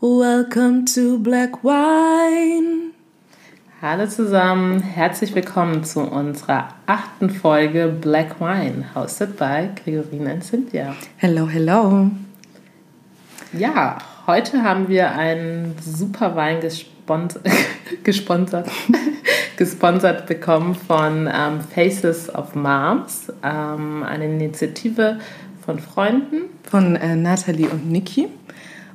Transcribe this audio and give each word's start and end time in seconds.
Welcome 0.00 0.84
to 0.94 1.18
Black 1.18 1.64
Wine. 1.64 2.92
Hallo 3.82 4.06
zusammen, 4.06 4.80
herzlich 4.80 5.34
willkommen 5.34 5.82
zu 5.82 6.02
unserer 6.02 6.68
achten 6.86 7.30
Folge 7.30 7.88
Black 7.88 8.40
Wine, 8.40 8.94
hosted 8.94 9.36
by 9.36 9.70
Gregorine 9.82 10.34
und 10.34 10.44
Cynthia. 10.44 10.94
Hello, 11.16 11.48
hello. 11.48 12.12
Ja, 13.52 13.98
heute 14.28 14.62
haben 14.62 14.86
wir 14.86 15.10
einen 15.16 15.74
super 15.80 16.36
Wein 16.36 16.60
gesponsert, 16.60 17.42
gesponsert, 18.04 18.68
gesponsert 19.56 20.26
bekommen 20.26 20.76
von 20.76 21.26
ähm, 21.26 21.58
Faces 21.74 22.32
of 22.32 22.54
Moms, 22.54 23.32
ähm, 23.42 24.04
eine 24.04 24.26
Initiative 24.26 25.18
von 25.66 25.80
Freunden. 25.80 26.42
Von 26.70 26.94
äh, 26.94 27.16
Nathalie 27.16 27.68
und 27.68 27.90
Niki. 27.90 28.28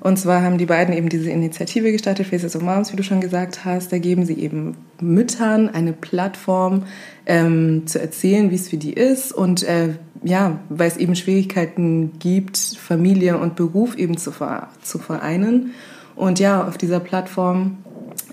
Und 0.03 0.19
zwar 0.19 0.41
haben 0.41 0.57
die 0.57 0.65
beiden 0.65 0.93
eben 0.93 1.07
diese 1.07 1.29
Initiative 1.29 1.89
gestartet, 1.93 2.27
Faces 2.27 2.57
of 2.57 2.61
Moms, 2.61 2.91
wie 2.91 2.97
du 2.97 3.03
schon 3.03 3.21
gesagt 3.21 3.63
hast. 3.63 3.93
Da 3.93 3.99
geben 3.99 4.25
sie 4.25 4.33
eben 4.33 4.75
Müttern 4.99 5.69
eine 5.69 5.93
Plattform 5.93 6.83
ähm, 7.25 7.87
zu 7.87 8.01
erzählen, 8.01 8.51
wie 8.51 8.55
es 8.55 8.67
für 8.67 8.75
die 8.75 8.91
ist. 8.91 9.31
Und 9.31 9.63
äh, 9.63 9.95
ja, 10.21 10.59
weil 10.67 10.89
es 10.89 10.97
eben 10.97 11.15
Schwierigkeiten 11.15 12.19
gibt, 12.19 12.57
Familie 12.57 13.37
und 13.37 13.55
Beruf 13.55 13.95
eben 13.95 14.17
zu, 14.17 14.33
zu 14.81 14.99
vereinen. 14.99 15.71
Und 16.17 16.37
ja, 16.37 16.67
auf 16.67 16.77
dieser 16.77 16.99
Plattform 16.99 17.77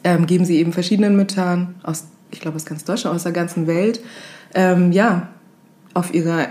ähm, 0.03 0.27
geben 0.27 0.45
sie 0.45 0.59
eben 0.59 0.73
verschiedenen 0.73 1.15
Müttern 1.15 1.77
aus, 1.85 2.07
ich 2.33 2.41
glaube, 2.41 2.57
aus 2.57 2.65
ganz 2.65 2.83
Deutschland, 2.83 3.15
aus 3.15 3.23
der 3.23 3.31
ganzen 3.31 3.69
Welt, 3.69 4.01
ähm, 4.55 4.91
ja, 4.91 5.29
auf 5.95 6.13
ihrer 6.13 6.49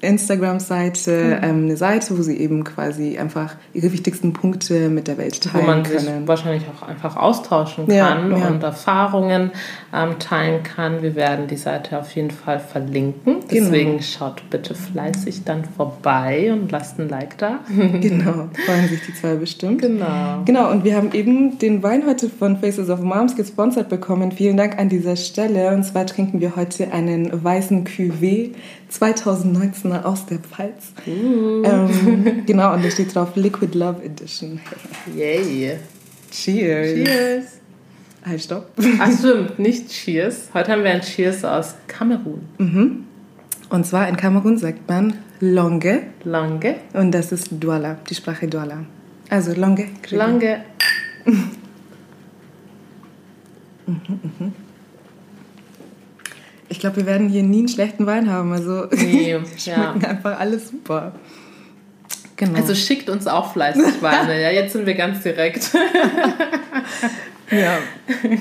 Instagram-Seite, 0.00 1.38
mhm. 1.40 1.44
ähm, 1.44 1.64
eine 1.64 1.76
Seite, 1.76 2.16
wo 2.16 2.22
sie 2.22 2.36
eben 2.38 2.64
quasi 2.64 3.18
einfach 3.18 3.56
ihre 3.74 3.92
wichtigsten 3.92 4.32
Punkte 4.32 4.88
mit 4.88 5.08
der 5.08 5.18
Welt 5.18 5.42
teilen 5.42 5.52
können. 5.52 5.66
Wo 5.66 5.70
man 5.70 5.82
können. 5.82 5.98
sich 5.98 6.28
wahrscheinlich 6.28 6.64
auch 6.68 6.86
einfach 6.86 7.16
austauschen 7.16 7.86
kann 7.86 8.30
ja, 8.30 8.38
ja. 8.38 8.48
und 8.48 8.62
Erfahrungen 8.62 9.50
ähm, 9.94 10.18
teilen 10.18 10.62
kann. 10.62 11.02
Wir 11.02 11.14
werden 11.14 11.48
die 11.48 11.56
Seite 11.56 11.98
auf 11.98 12.14
jeden 12.14 12.30
Fall 12.30 12.60
verlinken. 12.60 13.40
Genau. 13.40 13.46
Deswegen 13.50 13.90
genau. 13.92 14.02
schaut 14.02 14.42
bitte 14.48 14.74
fleißig 14.74 15.44
dann 15.44 15.64
vorbei 15.64 16.50
und 16.52 16.72
lasst 16.72 16.98
ein 16.98 17.08
Like 17.08 17.36
da. 17.38 17.60
genau, 17.68 18.48
freuen 18.66 18.88
sich 18.88 19.00
die 19.06 19.14
zwei 19.14 19.34
bestimmt. 19.34 19.82
Genau. 19.82 20.42
Genau, 20.46 20.70
und 20.70 20.84
wir 20.84 20.96
haben 20.96 21.12
eben 21.12 21.58
den 21.58 21.82
Wein 21.82 22.06
heute 22.06 22.30
von 22.30 22.56
Faces 22.56 22.88
of 22.88 23.00
Moms 23.00 23.36
gesponsert 23.36 23.88
bekommen. 23.88 24.32
Vielen 24.32 24.56
Dank 24.56 24.78
an 24.78 24.88
dieser 24.88 25.16
Stelle. 25.16 25.74
Und 25.74 25.84
zwar 25.84 26.06
trinken 26.06 26.40
wir 26.40 26.56
heute 26.56 26.92
einen 26.92 27.44
weißen 27.44 27.84
Cuvée 27.84 28.52
2019er 28.90 30.02
aus 30.02 30.26
der 30.26 30.38
Pfalz. 30.38 30.92
Uh. 31.06 31.62
Ähm, 31.64 32.42
genau, 32.46 32.74
und 32.74 32.84
da 32.84 32.90
steht 32.90 33.14
drauf 33.14 33.36
Liquid 33.36 33.76
Love 33.76 34.02
Edition. 34.02 34.60
Yay. 35.14 35.78
Cheers. 36.30 36.94
Cheers. 36.94 37.44
Halt, 38.24 38.42
stopp. 38.42 38.70
Ach 38.98 39.18
stimmt, 39.18 39.58
nicht 39.58 39.88
Cheers. 39.88 40.50
Heute 40.52 40.72
haben 40.72 40.84
wir 40.84 40.90
ein 40.90 41.00
Cheers 41.00 41.44
aus 41.44 41.74
Kamerun. 41.86 42.42
Mhm. 42.58 43.04
Und 43.70 43.86
zwar 43.86 44.08
in 44.08 44.16
Kamerun 44.16 44.58
sagt 44.58 44.88
man 44.88 45.14
Longe. 45.40 46.02
Longe. 46.24 46.76
Und 46.92 47.12
das 47.12 47.32
ist 47.32 47.48
Douala, 47.50 47.98
die 48.08 48.14
Sprache 48.14 48.46
Douala. 48.46 48.84
Also 49.30 49.54
Longe. 49.54 49.86
Longe. 50.10 50.64
mhm, 51.24 51.50
mhm. 53.86 54.52
Ich 56.70 56.80
glaube, 56.80 56.96
wir 56.96 57.06
werden 57.06 57.28
hier 57.28 57.42
nie 57.42 57.58
einen 57.58 57.68
schlechten 57.68 58.06
Wein 58.06 58.30
haben. 58.30 58.52
Also 58.52 58.86
nee, 58.92 59.38
schmecken 59.58 60.00
ja. 60.00 60.08
einfach 60.08 60.38
alles 60.40 60.68
super. 60.68 61.12
Genau. 62.36 62.58
Also 62.58 62.74
schickt 62.74 63.10
uns 63.10 63.26
auch 63.26 63.52
fleißig 63.52 64.00
Weine. 64.00 64.40
ja, 64.40 64.50
jetzt 64.50 64.72
sind 64.72 64.86
wir 64.86 64.94
ganz 64.94 65.22
direkt. 65.22 65.72
ja, 67.50 67.78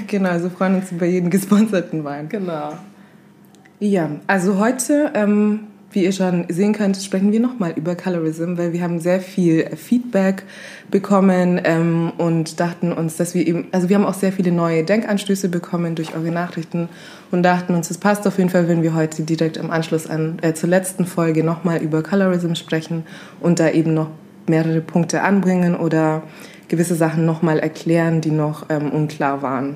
genau. 0.08 0.30
Also 0.30 0.50
freuen 0.50 0.76
uns 0.76 0.92
über 0.92 1.06
jeden 1.06 1.30
gesponserten 1.30 2.06
Wein. 2.06 2.30
Genau. 2.30 2.78
Ja, 3.80 4.10
also 4.28 4.58
heute 4.58 5.12
ähm, 5.16 5.68
wie 5.92 6.04
ihr 6.04 6.12
schon 6.12 6.46
sehen 6.50 6.74
könnt, 6.74 6.98
sprechen 6.98 7.32
wir 7.32 7.40
nochmal 7.40 7.74
über 7.76 7.96
Colorism, 7.96 8.58
weil 8.58 8.74
wir 8.74 8.82
haben 8.84 9.00
sehr 9.00 9.20
viel 9.22 9.76
Feedback 9.76 10.44
bekommen 10.92 11.60
ähm, 11.64 12.12
und 12.18 12.60
dachten 12.60 12.92
uns, 12.92 13.18
dass 13.18 13.34
wir 13.34 13.48
eben, 13.48 13.68
also 13.72 13.90
wir 13.90 13.96
haben 13.96 14.06
auch 14.06 14.14
sehr 14.14 14.32
viele 14.32 14.52
neue 14.52 14.84
Denkanstöße 14.84 15.50
bekommen 15.50 15.96
durch 15.96 16.16
eure 16.16 16.32
Nachrichten 16.32 16.90
und 17.32 17.44
dachten 17.44 17.74
uns, 17.74 17.90
es 17.90 17.98
passt 17.98 18.28
auf 18.28 18.38
jeden 18.38 18.50
Fall, 18.50 18.68
wenn 18.68 18.84
wir 18.84 18.94
heute 18.94 19.24
direkt 19.24 19.58
im 19.58 19.72
Anschluss 19.72 20.08
an 20.08 20.38
äh, 20.42 20.54
zur 20.54 20.70
letzten 20.70 21.06
Folge 21.06 21.44
nochmal 21.44 21.82
über 21.82 22.04
Colorism 22.04 22.54
sprechen 22.54 23.04
und 23.40 23.60
da 23.60 23.70
eben 23.70 23.94
noch 23.94 24.12
mehrere 24.48 24.82
Punkte 24.82 25.22
anbringen 25.22 25.76
oder 25.76 26.24
gewisse 26.68 26.96
Sachen 26.96 27.26
nochmal 27.26 27.60
erklären, 27.60 28.22
die 28.22 28.32
noch 28.32 28.68
ähm, 28.70 28.92
unklar 28.92 29.42
waren. 29.42 29.76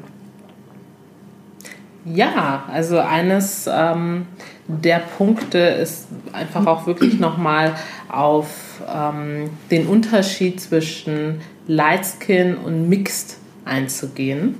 Ja, 2.05 2.65
also 2.71 2.99
eines 2.99 3.69
ähm, 3.71 4.27
der 4.67 4.99
Punkte 5.17 5.57
ist 5.57 6.07
einfach 6.33 6.65
auch 6.65 6.85
wirklich 6.85 7.19
nochmal 7.19 7.75
auf 8.09 8.81
ähm, 8.93 9.49
den 9.71 9.87
Unterschied 9.87 10.59
zwischen 10.59 11.41
Light 11.67 12.05
Skin 12.05 12.57
und 12.57 12.89
Mixed 12.89 13.37
einzugehen. 13.65 14.55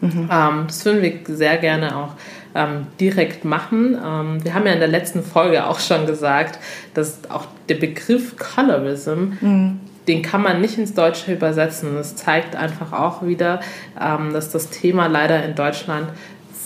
Mhm. 0.00 0.28
Ähm, 0.30 0.64
das 0.68 0.84
würden 0.84 1.02
wir 1.02 1.36
sehr 1.36 1.58
gerne 1.58 1.96
auch 1.96 2.10
ähm, 2.54 2.86
direkt 3.00 3.44
machen. 3.44 3.94
Ähm, 3.94 4.44
wir 4.44 4.54
haben 4.54 4.66
ja 4.66 4.72
in 4.72 4.78
der 4.78 4.88
letzten 4.88 5.24
Folge 5.24 5.66
auch 5.66 5.80
schon 5.80 6.06
gesagt, 6.06 6.60
dass 6.94 7.18
auch 7.28 7.46
der 7.68 7.74
Begriff 7.74 8.36
Colorism 8.36 9.32
mhm 9.40 9.80
den 10.08 10.22
kann 10.22 10.42
man 10.42 10.60
nicht 10.60 10.78
ins 10.78 10.94
Deutsche 10.94 11.34
übersetzen. 11.34 11.94
Das 11.94 12.16
zeigt 12.16 12.56
einfach 12.56 12.92
auch 12.92 13.22
wieder, 13.24 13.60
ähm, 14.00 14.32
dass 14.32 14.50
das 14.50 14.70
Thema 14.70 15.06
leider 15.06 15.44
in 15.44 15.54
Deutschland 15.54 16.08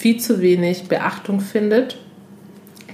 viel 0.03 0.19
zu 0.19 0.41
wenig 0.41 0.89
Beachtung 0.89 1.39
findet, 1.39 1.97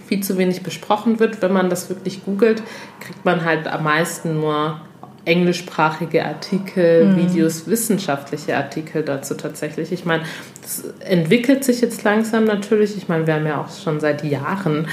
viel 0.07 0.23
zu 0.23 0.37
wenig 0.37 0.63
besprochen 0.63 1.19
wird. 1.19 1.41
Wenn 1.41 1.55
man 1.55 1.71
das 1.71 1.89
wirklich 1.89 2.23
googelt, 2.23 2.63
kriegt 3.01 3.25
man 3.25 3.47
halt 3.47 3.67
am 3.67 3.85
meisten 3.85 4.39
nur 4.39 4.83
englischsprachige 5.29 6.25
Artikel, 6.25 7.07
mhm. 7.07 7.17
Videos, 7.17 7.67
wissenschaftliche 7.67 8.57
Artikel 8.57 9.03
dazu 9.03 9.35
tatsächlich. 9.35 9.93
Ich 9.93 10.07
meine, 10.07 10.23
das 10.63 10.85
entwickelt 11.01 11.65
sich 11.65 11.83
jetzt 11.83 12.03
langsam 12.03 12.45
natürlich. 12.45 12.97
Ich 12.97 13.09
meine, 13.09 13.27
wir 13.27 13.35
haben 13.35 13.47
ja 13.47 13.61
auch 13.61 13.71
schon 13.71 14.01
seit 14.01 14.25
Jahren 14.25 14.89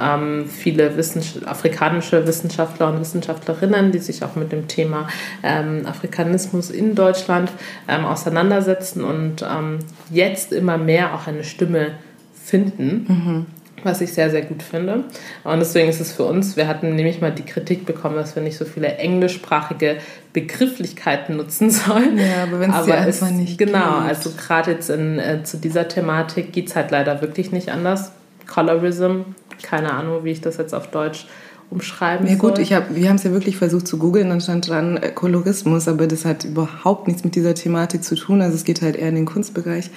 ähm, 0.00 0.46
viele 0.48 0.96
Wissens 0.96 1.44
afrikanische 1.44 2.26
Wissenschaftler 2.26 2.88
und 2.88 3.00
Wissenschaftlerinnen, 3.00 3.90
die 3.90 3.98
sich 3.98 4.22
auch 4.22 4.36
mit 4.36 4.52
dem 4.52 4.68
Thema 4.68 5.08
ähm, 5.42 5.84
Afrikanismus 5.84 6.70
in 6.70 6.94
Deutschland 6.94 7.50
ähm, 7.88 8.04
auseinandersetzen 8.04 9.02
und 9.02 9.42
ähm, 9.42 9.80
jetzt 10.10 10.52
immer 10.52 10.78
mehr 10.78 11.14
auch 11.14 11.26
eine 11.26 11.42
Stimme 11.42 11.92
finden. 12.32 13.06
Mhm 13.08 13.59
was 13.84 14.00
ich 14.00 14.12
sehr, 14.12 14.30
sehr 14.30 14.42
gut 14.42 14.62
finde. 14.62 15.04
Und 15.44 15.58
deswegen 15.58 15.88
ist 15.88 16.00
es 16.00 16.12
für 16.12 16.24
uns, 16.24 16.56
wir 16.56 16.68
hatten 16.68 16.94
nämlich 16.94 17.20
mal 17.20 17.32
die 17.32 17.44
Kritik 17.44 17.86
bekommen, 17.86 18.16
dass 18.16 18.36
wir 18.36 18.42
nicht 18.42 18.56
so 18.56 18.64
viele 18.64 18.96
englischsprachige 18.96 19.96
Begrifflichkeiten 20.32 21.36
nutzen 21.36 21.70
sollen. 21.70 22.18
Ja, 22.18 22.44
aber 22.44 22.60
wenn 22.60 22.72
es 22.72 22.86
ja 22.86 22.94
einfach 22.94 23.30
nicht 23.30 23.58
Genau, 23.58 24.00
gibt. 24.00 24.08
also 24.08 24.30
gerade 24.36 24.72
jetzt 24.72 24.90
in, 24.90 25.18
äh, 25.18 25.42
zu 25.42 25.56
dieser 25.56 25.88
Thematik 25.88 26.52
geht 26.52 26.68
es 26.68 26.76
halt 26.76 26.90
leider 26.90 27.20
wirklich 27.20 27.52
nicht 27.52 27.70
anders. 27.70 28.12
Colorism, 28.46 29.22
keine 29.62 29.92
Ahnung, 29.92 30.24
wie 30.24 30.30
ich 30.30 30.40
das 30.40 30.56
jetzt 30.56 30.74
auf 30.74 30.90
Deutsch 30.90 31.26
umschreiben 31.70 32.26
ja, 32.26 32.34
gut, 32.34 32.58
ich 32.58 32.72
hab, 32.72 32.94
wir 32.94 33.08
haben 33.08 33.16
es 33.16 33.22
ja 33.22 33.30
wirklich 33.30 33.56
versucht 33.56 33.86
zu 33.86 33.96
googeln, 33.96 34.28
dann 34.28 34.40
stand 34.40 34.68
dran 34.68 34.96
äh, 34.96 35.10
Kolorismus, 35.10 35.86
aber 35.86 36.06
das 36.08 36.24
hat 36.24 36.44
überhaupt 36.44 37.06
nichts 37.06 37.22
mit 37.22 37.36
dieser 37.36 37.54
Thematik 37.54 38.02
zu 38.02 38.16
tun. 38.16 38.42
Also 38.42 38.56
es 38.56 38.64
geht 38.64 38.82
halt 38.82 38.96
eher 38.96 39.08
in 39.08 39.14
den 39.14 39.24
Kunstbereich. 39.24 39.90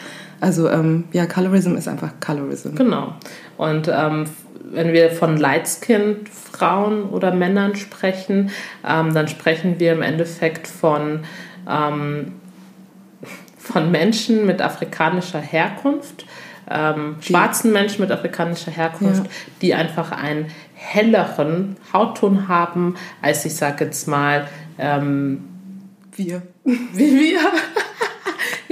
Also 0.44 0.70
ähm, 0.70 1.06
ja, 1.14 1.26
Colorism 1.26 1.78
ist 1.78 1.88
einfach 1.88 2.12
Colorism. 2.20 2.76
Genau. 2.76 3.16
Und 3.56 3.88
ähm, 3.88 4.26
wenn 4.74 4.92
wir 4.92 5.10
von 5.10 5.38
Lightskin 5.38 6.26
Frauen 6.52 7.04
oder 7.04 7.34
Männern 7.34 7.78
sprechen, 7.78 8.52
ähm, 8.86 9.14
dann 9.14 9.30
sprechen 9.30 9.80
wir 9.80 9.94
im 9.94 10.02
Endeffekt 10.02 10.68
von, 10.68 11.22
ähm, 11.70 12.34
von 13.58 13.90
Menschen 13.90 14.46
mit 14.46 14.62
afrikanischer 14.62 15.40
Herkunft. 15.40 16.26
Ähm, 16.70 17.16
schwarzen 17.22 17.72
Menschen 17.72 18.02
mit 18.02 18.12
afrikanischer 18.12 18.72
Herkunft, 18.72 19.24
ja. 19.24 19.32
die 19.62 19.74
einfach 19.74 20.12
ein 20.12 20.48
helleren 20.74 21.78
Hautton 21.94 22.50
haben, 22.50 22.96
als 23.22 23.46
ich 23.46 23.56
sage 23.56 23.86
jetzt 23.86 24.10
mal 24.10 24.50
ähm, 24.78 25.46
wir. 26.14 26.42
Wie 26.66 27.18
wir. 27.18 27.40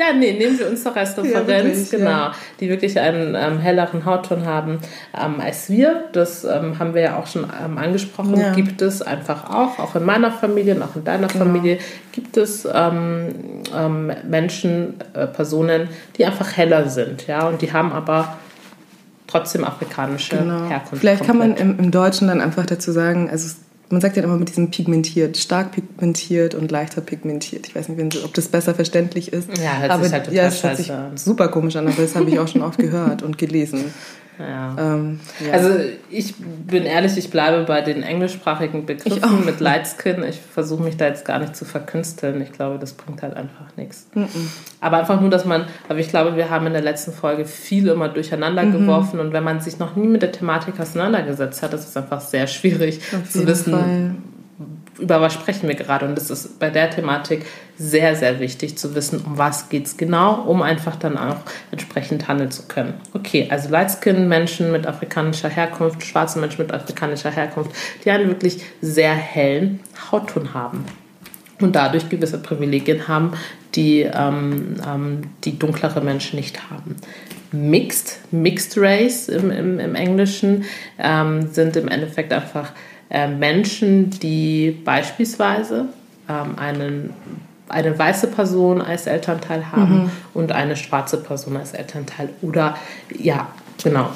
Ja, 0.01 0.13
nee, 0.13 0.33
nehmen 0.33 0.57
wir 0.57 0.69
uns 0.69 0.83
doch 0.83 0.95
als 0.95 1.18
Referenz, 1.18 1.92
ja, 1.92 1.98
genau, 1.98 2.09
ja. 2.09 2.31
die 2.59 2.69
wirklich 2.69 3.00
einen 3.00 3.36
ähm, 3.36 3.59
helleren 3.59 4.06
Hautton 4.06 4.45
haben 4.45 4.80
ähm, 5.18 5.39
als 5.39 5.69
wir. 5.69 6.06
Das 6.12 6.44
ähm, 6.44 6.80
haben 6.80 6.94
wir 6.94 7.01
ja 7.01 7.18
auch 7.18 7.27
schon 7.27 7.44
ähm, 7.44 7.77
angesprochen. 7.77 8.39
Ja. 8.39 8.53
Gibt 8.53 8.81
es 8.81 9.01
einfach 9.01 9.50
auch, 9.50 9.80
auch 9.80 9.95
in 9.95 10.03
meiner 10.03 10.31
Familie 10.31 10.75
und 10.75 10.81
auch 10.81 10.95
in 10.95 11.03
deiner 11.03 11.27
genau. 11.27 11.45
Familie, 11.45 11.77
gibt 12.12 12.38
es 12.38 12.68
ähm, 12.71 13.27
ähm, 13.75 14.12
Menschen, 14.27 14.95
äh, 15.13 15.27
Personen, 15.27 15.88
die 16.18 16.25
einfach 16.25 16.57
heller 16.57 16.89
sind, 16.89 17.27
ja, 17.27 17.47
und 17.47 17.62
die 17.62 17.71
haben 17.71 17.92
aber 17.92 18.38
trotzdem 19.27 19.63
afrikanische 19.63 20.38
genau. 20.38 20.68
Herkunft. 20.68 21.00
Vielleicht 21.00 21.25
komplett. 21.25 21.57
kann 21.57 21.68
man 21.68 21.77
im, 21.77 21.80
im, 21.80 21.92
Deutschen 21.92 22.27
dann 22.27 22.42
einfach 22.42 22.65
dazu 22.65 22.92
sagen, 22.92 23.30
also 23.30 23.56
man 23.91 24.01
sagt 24.01 24.17
ja 24.17 24.23
immer 24.23 24.38
mit 24.38 24.49
diesem 24.49 24.71
pigmentiert, 24.71 25.38
stark 25.38 25.71
pigmentiert 25.71 26.55
und 26.55 26.71
leichter 26.71 27.01
pigmentiert. 27.01 27.67
Ich 27.67 27.75
weiß 27.75 27.89
nicht, 27.89 28.23
ob 28.23 28.33
das 28.33 28.47
besser 28.47 28.73
verständlich 28.73 29.33
ist. 29.33 29.49
Ja, 29.57 29.79
hört 29.79 29.91
aber, 29.91 30.03
sich 30.03 30.13
halt 30.13 30.25
total 30.25 30.38
ja, 30.38 30.47
es 30.47 30.63
hört 30.63 30.77
sich 30.77 30.91
super 31.15 31.47
komisch 31.49 31.75
an, 31.75 31.88
aber 31.88 32.01
das 32.01 32.15
habe 32.15 32.29
ich 32.29 32.39
auch 32.39 32.47
schon 32.47 32.61
oft 32.61 32.79
gehört 32.79 33.23
und 33.23 33.38
gelesen. 33.38 33.93
Ja. 34.41 34.75
Ähm, 34.77 35.19
ja. 35.45 35.53
Also 35.53 35.69
ich 36.09 36.35
bin 36.38 36.85
ehrlich, 36.85 37.17
ich 37.17 37.29
bleibe 37.29 37.63
bei 37.65 37.81
den 37.81 38.03
englischsprachigen 38.03 38.85
Begriffen 38.85 39.45
mit 39.45 39.59
Light 39.59 39.88
Skin. 39.88 40.23
Ich 40.23 40.39
versuche 40.39 40.83
mich 40.83 40.97
da 40.97 41.07
jetzt 41.07 41.25
gar 41.25 41.39
nicht 41.39 41.55
zu 41.55 41.65
verkünsteln. 41.65 42.41
Ich 42.41 42.51
glaube, 42.51 42.79
das 42.79 42.93
bringt 42.93 43.21
halt 43.21 43.35
einfach 43.35 43.75
nichts. 43.77 44.07
Mhm. 44.13 44.27
Aber 44.79 44.97
einfach 44.97 45.21
nur, 45.21 45.29
dass 45.29 45.45
man, 45.45 45.65
aber 45.88 45.99
ich 45.99 46.09
glaube, 46.09 46.35
wir 46.35 46.49
haben 46.49 46.65
in 46.67 46.73
der 46.73 46.81
letzten 46.81 47.11
Folge 47.11 47.45
viel 47.45 47.88
immer 47.88 48.09
durcheinander 48.09 48.63
mhm. 48.63 48.71
geworfen 48.71 49.19
und 49.19 49.33
wenn 49.33 49.43
man 49.43 49.61
sich 49.61 49.79
noch 49.79 49.95
nie 49.95 50.07
mit 50.07 50.21
der 50.21 50.31
Thematik 50.31 50.79
auseinandergesetzt 50.79 51.61
hat, 51.61 51.73
ist 51.73 51.87
es 51.87 51.97
einfach 51.97 52.21
sehr 52.21 52.47
schwierig 52.47 53.01
Auf 53.13 53.29
zu 53.29 53.45
wissen, 53.45 53.73
Fall 53.73 54.15
über 54.99 55.21
was 55.21 55.33
sprechen 55.33 55.67
wir 55.67 55.75
gerade? 55.75 56.05
Und 56.05 56.17
es 56.17 56.29
ist 56.29 56.59
bei 56.59 56.69
der 56.69 56.89
Thematik 56.89 57.45
sehr, 57.77 58.15
sehr 58.15 58.39
wichtig 58.39 58.77
zu 58.77 58.93
wissen, 58.93 59.21
um 59.25 59.38
was 59.38 59.69
geht 59.69 59.85
es 59.88 59.97
genau, 59.97 60.41
um 60.41 60.61
einfach 60.61 60.95
dann 60.95 61.17
auch 61.17 61.38
entsprechend 61.71 62.27
handeln 62.27 62.51
zu 62.51 62.63
können. 62.67 62.93
Okay, 63.13 63.47
also 63.49 63.69
Lightskin-Menschen 63.69 64.71
mit 64.71 64.85
afrikanischer 64.85 65.49
Herkunft, 65.49 66.03
schwarze 66.03 66.39
Menschen 66.39 66.61
mit 66.61 66.73
afrikanischer 66.73 67.31
Herkunft, 67.31 67.71
die 68.03 68.11
einen 68.11 68.27
wirklich 68.27 68.63
sehr 68.81 69.13
hellen 69.13 69.79
Hautton 70.11 70.53
haben 70.53 70.85
und 71.59 71.75
dadurch 71.75 72.09
gewisse 72.09 72.39
Privilegien 72.39 73.07
haben, 73.07 73.33
die 73.75 74.01
ähm, 74.01 74.75
ähm, 74.85 75.21
die 75.44 75.57
dunklere 75.57 76.01
Menschen 76.01 76.37
nicht 76.37 76.69
haben. 76.69 76.97
Mixed, 77.51 78.19
Mixed 78.31 78.77
Race 78.77 79.27
im, 79.27 79.51
im, 79.51 79.79
im 79.79 79.95
Englischen 79.95 80.65
ähm, 80.97 81.47
sind 81.51 81.75
im 81.75 81.87
Endeffekt 81.87 82.31
einfach 82.31 82.71
äh, 83.11 83.27
Menschen, 83.27 84.09
die 84.09 84.71
beispielsweise 84.85 85.87
ähm, 86.29 86.57
einen, 86.57 87.13
eine 87.67 87.97
weiße 87.97 88.27
Person 88.27 88.81
als 88.81 89.05
Elternteil 89.05 89.71
haben 89.71 90.03
mhm. 90.03 90.11
und 90.33 90.51
eine 90.53 90.77
schwarze 90.77 91.17
Person 91.17 91.57
als 91.57 91.73
Elternteil. 91.73 92.29
Oder 92.41 92.77
ja, 93.17 93.49
genau. 93.83 94.09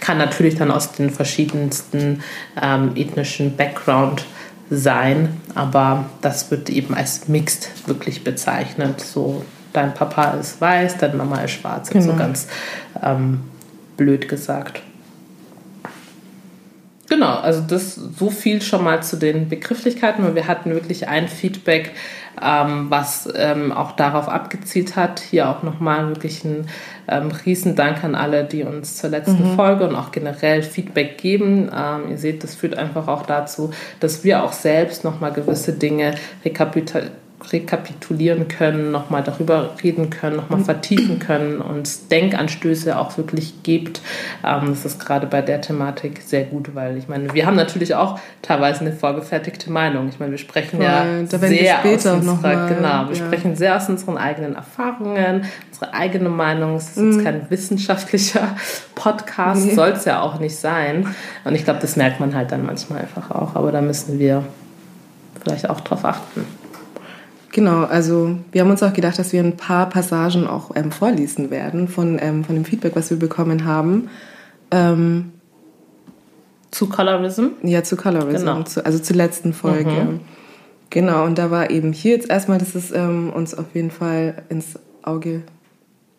Kann 0.00 0.18
natürlich 0.18 0.54
dann 0.54 0.70
aus 0.70 0.92
den 0.92 1.10
verschiedensten 1.10 2.22
ähm, 2.60 2.92
ethnischen 2.94 3.56
Background 3.56 4.26
sein, 4.70 5.40
aber 5.54 6.04
das 6.20 6.50
wird 6.50 6.70
eben 6.70 6.94
als 6.94 7.26
mixed 7.26 7.88
wirklich 7.88 8.22
bezeichnet. 8.22 9.00
So, 9.00 9.44
dein 9.72 9.94
Papa 9.94 10.32
ist 10.32 10.60
weiß, 10.60 10.98
deine 10.98 11.14
Mama 11.14 11.40
ist 11.40 11.52
schwarz, 11.52 11.90
genau. 11.90 12.04
so 12.04 12.16
ganz 12.16 12.48
ähm, 13.02 13.40
blöd 13.96 14.28
gesagt. 14.28 14.82
Genau, 17.10 17.34
also 17.40 17.60
das 17.60 17.96
so 17.96 18.30
viel 18.30 18.62
schon 18.62 18.84
mal 18.84 19.02
zu 19.02 19.16
den 19.16 19.48
Begrifflichkeiten, 19.48 20.24
weil 20.24 20.36
wir 20.36 20.46
hatten 20.46 20.70
wirklich 20.70 21.08
ein 21.08 21.26
Feedback, 21.26 21.90
ähm, 22.40 22.86
was 22.88 23.28
ähm, 23.34 23.72
auch 23.72 23.96
darauf 23.96 24.28
abgezielt 24.28 24.94
hat. 24.94 25.18
Hier 25.18 25.48
auch 25.48 25.64
nochmal 25.64 26.08
wirklich 26.10 26.44
ein 26.44 26.68
ähm, 27.08 27.32
Riesendank 27.44 28.04
an 28.04 28.14
alle, 28.14 28.44
die 28.44 28.62
uns 28.62 28.96
zur 28.96 29.10
letzten 29.10 29.50
mhm. 29.50 29.56
Folge 29.56 29.88
und 29.88 29.96
auch 29.96 30.12
generell 30.12 30.62
Feedback 30.62 31.18
geben. 31.18 31.68
Ähm, 31.76 32.12
ihr 32.12 32.18
seht, 32.18 32.44
das 32.44 32.54
führt 32.54 32.78
einfach 32.78 33.08
auch 33.08 33.26
dazu, 33.26 33.72
dass 33.98 34.22
wir 34.22 34.44
auch 34.44 34.52
selbst 34.52 35.02
nochmal 35.02 35.32
gewisse 35.32 35.72
Dinge 35.72 36.14
rekapitulieren 36.44 37.10
rekapitulieren 37.52 38.48
können, 38.48 38.90
nochmal 38.90 39.22
darüber 39.22 39.70
reden 39.82 40.10
können, 40.10 40.36
nochmal 40.36 40.60
vertiefen 40.60 41.18
können 41.18 41.60
und 41.60 42.10
Denkanstöße 42.10 42.98
auch 42.98 43.16
wirklich 43.16 43.62
gibt. 43.62 44.00
Ähm, 44.44 44.68
das 44.68 44.84
ist 44.84 45.00
gerade 45.00 45.26
bei 45.26 45.42
der 45.42 45.60
Thematik 45.60 46.20
sehr 46.22 46.44
gut, 46.44 46.74
weil 46.74 46.96
ich 46.98 47.08
meine, 47.08 47.32
wir 47.32 47.46
haben 47.46 47.56
natürlich 47.56 47.94
auch 47.94 48.18
teilweise 48.42 48.80
eine 48.80 48.92
vorgefertigte 48.92 49.70
Meinung. 49.70 50.08
Ich 50.08 50.20
meine, 50.20 50.32
wir 50.32 50.38
sprechen 50.38 50.82
ja 50.82 51.04
da 51.28 51.38
sehr 51.38 51.80
aus 51.84 52.06
unserer, 52.06 52.68
genau, 52.68 53.08
wir 53.08 53.16
ja. 53.16 53.26
sprechen 53.26 53.56
sehr 53.56 53.76
aus 53.76 53.88
unseren 53.88 54.18
eigenen 54.18 54.54
Erfahrungen, 54.54 55.46
unsere 55.68 55.94
eigene 55.94 56.28
Meinung. 56.28 56.76
Es 56.76 56.90
ist 56.90 56.96
mhm. 56.98 57.12
jetzt 57.12 57.24
kein 57.24 57.50
wissenschaftlicher 57.50 58.56
Podcast, 58.94 59.66
nee. 59.66 59.74
soll 59.74 59.90
es 59.90 60.04
ja 60.04 60.20
auch 60.20 60.38
nicht 60.38 60.56
sein. 60.56 61.06
Und 61.44 61.54
ich 61.54 61.64
glaube, 61.64 61.80
das 61.80 61.96
merkt 61.96 62.20
man 62.20 62.34
halt 62.34 62.52
dann 62.52 62.66
manchmal 62.66 63.00
einfach 63.00 63.30
auch. 63.30 63.56
Aber 63.56 63.72
da 63.72 63.80
müssen 63.80 64.18
wir 64.18 64.44
vielleicht 65.42 65.70
auch 65.70 65.80
drauf 65.80 66.04
achten. 66.04 66.59
Genau, 67.52 67.84
also 67.84 68.36
wir 68.52 68.60
haben 68.60 68.70
uns 68.70 68.82
auch 68.82 68.92
gedacht, 68.92 69.18
dass 69.18 69.32
wir 69.32 69.42
ein 69.42 69.56
paar 69.56 69.88
Passagen 69.88 70.46
auch 70.46 70.70
ähm, 70.76 70.92
vorlesen 70.92 71.50
werden 71.50 71.88
von, 71.88 72.18
ähm, 72.20 72.44
von 72.44 72.54
dem 72.54 72.64
Feedback, 72.64 72.94
was 72.94 73.10
wir 73.10 73.18
bekommen 73.18 73.64
haben. 73.64 74.08
Ähm, 74.70 75.32
zu 76.70 76.88
Colorism? 76.88 77.46
Ja, 77.62 77.82
zu 77.82 77.96
Colorism, 77.96 78.46
genau. 78.46 78.62
zu, 78.62 78.84
also 78.86 79.00
zur 79.00 79.16
letzten 79.16 79.52
Folge. 79.52 79.90
Mhm. 79.90 80.20
Genau, 80.90 81.24
und 81.24 81.38
da 81.38 81.50
war 81.50 81.70
eben 81.70 81.92
hier 81.92 82.12
jetzt 82.12 82.30
erstmal, 82.30 82.58
das 82.58 82.74
ist 82.74 82.92
ähm, 82.94 83.32
uns 83.32 83.54
auf 83.54 83.74
jeden 83.74 83.90
Fall 83.90 84.42
ins 84.48 84.78
Auge 85.02 85.42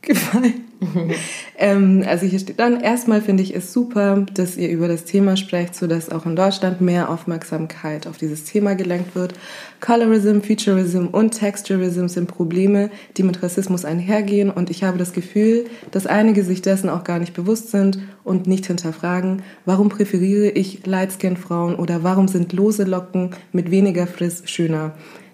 gefallen. 0.01 0.65
ähm, 1.59 2.03
also 2.07 2.25
hier 2.25 2.39
steht 2.39 2.59
dann, 2.59 2.81
erstmal 2.81 3.21
finde 3.21 3.43
ich 3.43 3.55
es 3.55 3.71
super, 3.71 4.25
dass 4.33 4.57
ihr 4.57 4.69
über 4.69 4.87
das 4.87 5.05
Thema 5.05 5.37
sprecht, 5.37 5.75
sodass 5.75 6.09
auch 6.09 6.25
in 6.25 6.35
Deutschland 6.35 6.81
mehr 6.81 7.09
Aufmerksamkeit 7.09 8.07
auf 8.07 8.17
dieses 8.17 8.45
Thema 8.45 8.73
gelenkt 8.73 9.13
wird. 9.13 9.33
Colorism, 9.79 10.39
Featureism 10.39 11.05
und 11.05 11.31
Texturism 11.31 12.07
sind 12.07 12.27
Probleme, 12.27 12.89
die 13.17 13.23
mit 13.23 13.43
Rassismus 13.43 13.85
einhergehen 13.85 14.49
und 14.49 14.71
ich 14.71 14.83
habe 14.83 14.97
das 14.97 15.13
Gefühl, 15.13 15.65
dass 15.91 16.07
einige 16.07 16.43
sich 16.43 16.63
dessen 16.63 16.89
auch 16.89 17.03
gar 17.03 17.19
nicht 17.19 17.33
bewusst 17.33 17.69
sind 17.69 17.99
und 18.23 18.47
nicht 18.47 18.65
hinterfragen, 18.65 19.43
warum 19.65 19.89
präferiere 19.89 20.49
ich 20.49 20.85
Lightskin-Frauen 20.85 21.75
oder 21.75 22.03
warum 22.03 22.27
sind 22.27 22.53
lose 22.53 22.85
Locken 22.85 23.31
mit 23.51 23.69
weniger 23.69 24.07
Friss 24.07 24.43
schöner. 24.45 24.93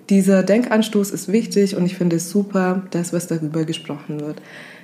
Dieser 0.09 0.43
Denkanstoß 0.43 1.11
ist 1.11 1.31
wichtig 1.31 1.75
und 1.75 1.85
ich 1.85 1.95
finde 1.95 2.15
es 2.15 2.29
super, 2.29 2.83
dass 2.91 3.11
was 3.13 3.27
darüber 3.27 3.65
gesprochen 3.65 4.21
wird. 4.21 4.41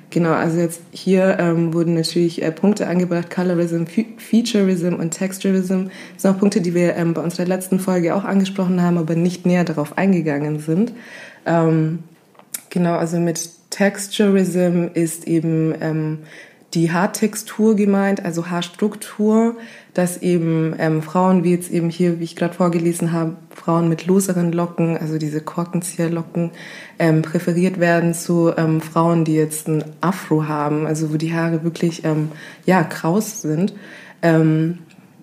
Genau, 0.10 0.34
also 0.34 0.60
jetzt 0.60 0.82
hier 0.92 1.38
ähm, 1.40 1.74
wurden 1.74 1.96
natürlich 1.96 2.44
äh, 2.44 2.52
Punkte 2.52 2.86
angebracht, 2.86 3.32
Colorism, 3.32 3.86
Featureism 3.86 4.94
und 4.94 5.10
Texturism. 5.10 5.86
Das 6.14 6.22
sind 6.22 6.32
auch 6.32 6.40
Punkte, 6.40 6.62
die 6.62 6.76
wir 6.76 6.96
ähm, 6.96 7.16
bei 7.16 7.22
unserer 7.22 7.48
letzten 7.48 7.80
Folge 7.80 8.14
auch 8.14 8.24
angesprochen 8.24 8.80
haben, 8.84 9.00
aber 9.00 9.16
nicht 9.16 9.48
näher 9.48 9.64
darauf 9.64 9.98
eingegangen 9.98 10.60
sind. 10.60 10.94
Ähm, 11.48 12.00
genau, 12.70 12.94
also 12.94 13.18
mit 13.18 13.50
Texturism 13.72 14.90
ist 14.94 15.28
eben 15.28 15.74
ähm, 15.82 16.20
die 16.74 16.92
Haartextur 16.92 17.76
gemeint, 17.76 18.26
also 18.26 18.50
Haarstruktur, 18.50 19.58
dass 19.94 20.18
eben 20.22 20.76
ähm, 20.80 21.04
Frauen, 21.04 21.44
wie 21.44 21.52
jetzt 21.52 21.72
eben 21.72 21.90
hier, 21.90 22.20
wie 22.20 22.24
ich 22.24 22.36
gerade 22.36 22.56
vorgelesen 22.56 23.12
habe, 23.12 23.36
Frauen 23.52 23.90
mit 23.90 24.08
loseren 24.08 24.52
Locken, 24.52 24.98
also 24.98 25.18
diese 25.18 25.42
Korkenzieherlocken, 25.42 26.52
ähm, 26.98 27.22
präferiert 27.22 27.80
werden 27.80 28.14
zu 28.14 28.52
ähm, 28.58 28.82
Frauen, 28.82 29.24
die 29.24 29.36
jetzt 29.36 29.68
ein 29.68 29.84
Afro 30.02 30.48
haben, 30.48 30.88
also 30.88 31.14
wo 31.14 31.18
die 31.18 31.34
Haare 31.34 31.64
wirklich 31.64 32.04
ähm, 32.06 32.32
ja 32.66 32.84
kraus 32.84 33.42
sind. 33.42 33.76
Ähm, 34.24 34.80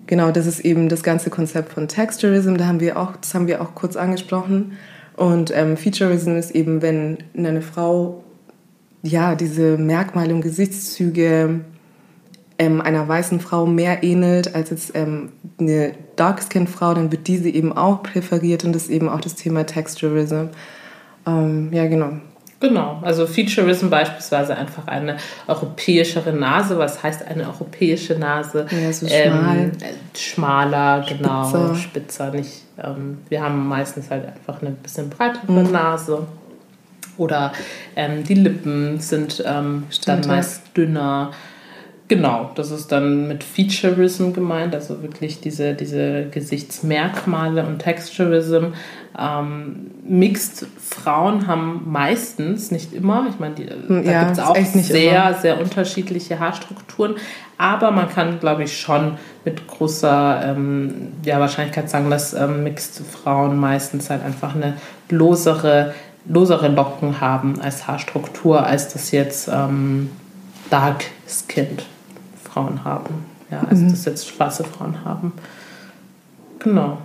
genau, 0.07 0.31
das 0.31 0.47
ist 0.47 0.61
eben 0.61 0.87
das 0.87 1.03
ganze 1.03 1.29
Konzept 1.29 1.73
von 1.73 1.89
Texturism. 1.89 2.55
Da 2.55 2.67
haben 2.67 2.79
wir 2.79 2.97
auch, 2.97 3.17
das 3.17 3.33
haben 3.33 3.47
wir 3.47 3.61
auch 3.61 3.75
kurz 3.75 3.97
angesprochen. 3.97 4.77
Und 5.17 5.51
ähm, 5.53 5.75
Featureism 5.75 6.37
ist 6.37 6.51
eben, 6.51 6.81
wenn 6.81 7.17
eine 7.37 7.61
Frau 7.61 8.23
ja, 9.03 9.35
diese 9.35 9.77
Merkmale 9.77 10.33
und 10.33 10.41
Gesichtszüge 10.41 11.61
ähm, 12.61 12.81
einer 12.81 13.07
weißen 13.07 13.39
Frau 13.39 13.65
mehr 13.65 14.03
ähnelt 14.03 14.53
als 14.53 14.69
jetzt 14.69 14.95
ähm, 14.95 15.31
eine 15.59 15.93
Dark-Skin-Frau, 16.15 16.93
dann 16.93 17.11
wird 17.11 17.27
diese 17.27 17.49
eben 17.49 17.75
auch 17.75 18.03
präferiert 18.03 18.63
und 18.63 18.73
das 18.73 18.83
ist 18.83 18.89
eben 18.89 19.09
auch 19.09 19.21
das 19.21 19.35
Thema 19.35 19.65
Texturism. 19.65 20.45
Ähm, 21.25 21.69
ja, 21.71 21.87
genau. 21.87 22.13
Genau, 22.59 22.99
also 23.01 23.25
Featureism 23.25 23.89
beispielsweise 23.89 24.55
einfach 24.55 24.85
eine 24.85 25.17
europäischere 25.47 26.31
Nase. 26.31 26.77
Was 26.77 27.01
heißt 27.01 27.25
eine 27.25 27.47
europäische 27.47 28.13
Nase? 28.19 28.67
Ja, 28.69 28.93
so 28.93 29.07
schmal. 29.07 29.57
Ähm, 29.57 29.71
schmaler, 30.15 31.03
genau, 31.09 31.47
spitzer. 31.47 31.75
spitzer 31.75 32.31
nicht. 32.31 32.61
Ähm, 32.77 33.17
wir 33.29 33.41
haben 33.41 33.67
meistens 33.67 34.11
halt 34.11 34.27
einfach 34.27 34.61
eine 34.61 34.71
bisschen 34.71 35.09
breitere 35.09 35.51
mhm. 35.51 35.71
Nase. 35.71 36.27
Oder 37.17 37.53
ähm, 37.95 38.23
die 38.23 38.35
Lippen 38.35 38.99
sind 38.99 39.43
ähm, 39.45 39.83
dann 40.05 40.27
meist 40.27 40.75
dünner. 40.75 41.31
Genau, 42.11 42.51
das 42.55 42.71
ist 42.71 42.91
dann 42.91 43.29
mit 43.29 43.41
Featureism 43.41 44.33
gemeint, 44.33 44.75
also 44.75 45.01
wirklich 45.01 45.39
diese, 45.39 45.73
diese 45.73 46.25
Gesichtsmerkmale 46.29 47.65
und 47.65 47.79
Texturism. 47.79 48.73
Ähm, 49.17 49.91
Mixed 50.03 50.67
Frauen 50.77 51.47
haben 51.47 51.83
meistens, 51.89 52.69
nicht 52.69 52.93
immer, 52.93 53.27
ich 53.29 53.39
meine, 53.39 53.55
die, 53.55 53.63
hm, 53.63 54.03
da 54.03 54.11
ja, 54.11 54.23
gibt 54.23 54.37
es 54.37 54.39
auch 54.43 54.57
sehr, 54.57 55.29
immer. 55.29 55.33
sehr 55.35 55.61
unterschiedliche 55.61 56.37
Haarstrukturen, 56.37 57.15
aber 57.57 57.91
man 57.91 58.09
kann, 58.09 58.41
glaube 58.41 58.63
ich, 58.63 58.77
schon 58.77 59.17
mit 59.45 59.65
großer 59.67 60.41
ähm, 60.47 61.13
ja, 61.23 61.39
Wahrscheinlichkeit 61.39 61.89
sagen, 61.89 62.09
dass 62.09 62.33
ähm, 62.33 62.65
Mixed 62.65 63.01
Frauen 63.05 63.57
meistens 63.57 64.09
halt 64.09 64.25
einfach 64.25 64.53
eine 64.53 64.73
losere 65.09 65.93
losere 66.25 66.67
Locken 66.67 67.21
haben 67.21 67.59
als 67.61 67.87
Haarstruktur, 67.87 68.65
als 68.65 68.93
das 68.93 69.11
jetzt 69.11 69.49
ähm, 69.51 70.09
Dark 70.69 71.05
Skinned 71.27 71.85
Frauen 72.43 72.83
haben. 72.83 73.25
Ja, 73.49 73.61
als 73.69 73.79
mhm. 73.79 73.89
das 73.89 74.05
jetzt 74.05 74.27
schwarze 74.27 74.63
Frauen 74.63 75.03
haben. 75.03 75.33
Genau. 76.59 76.99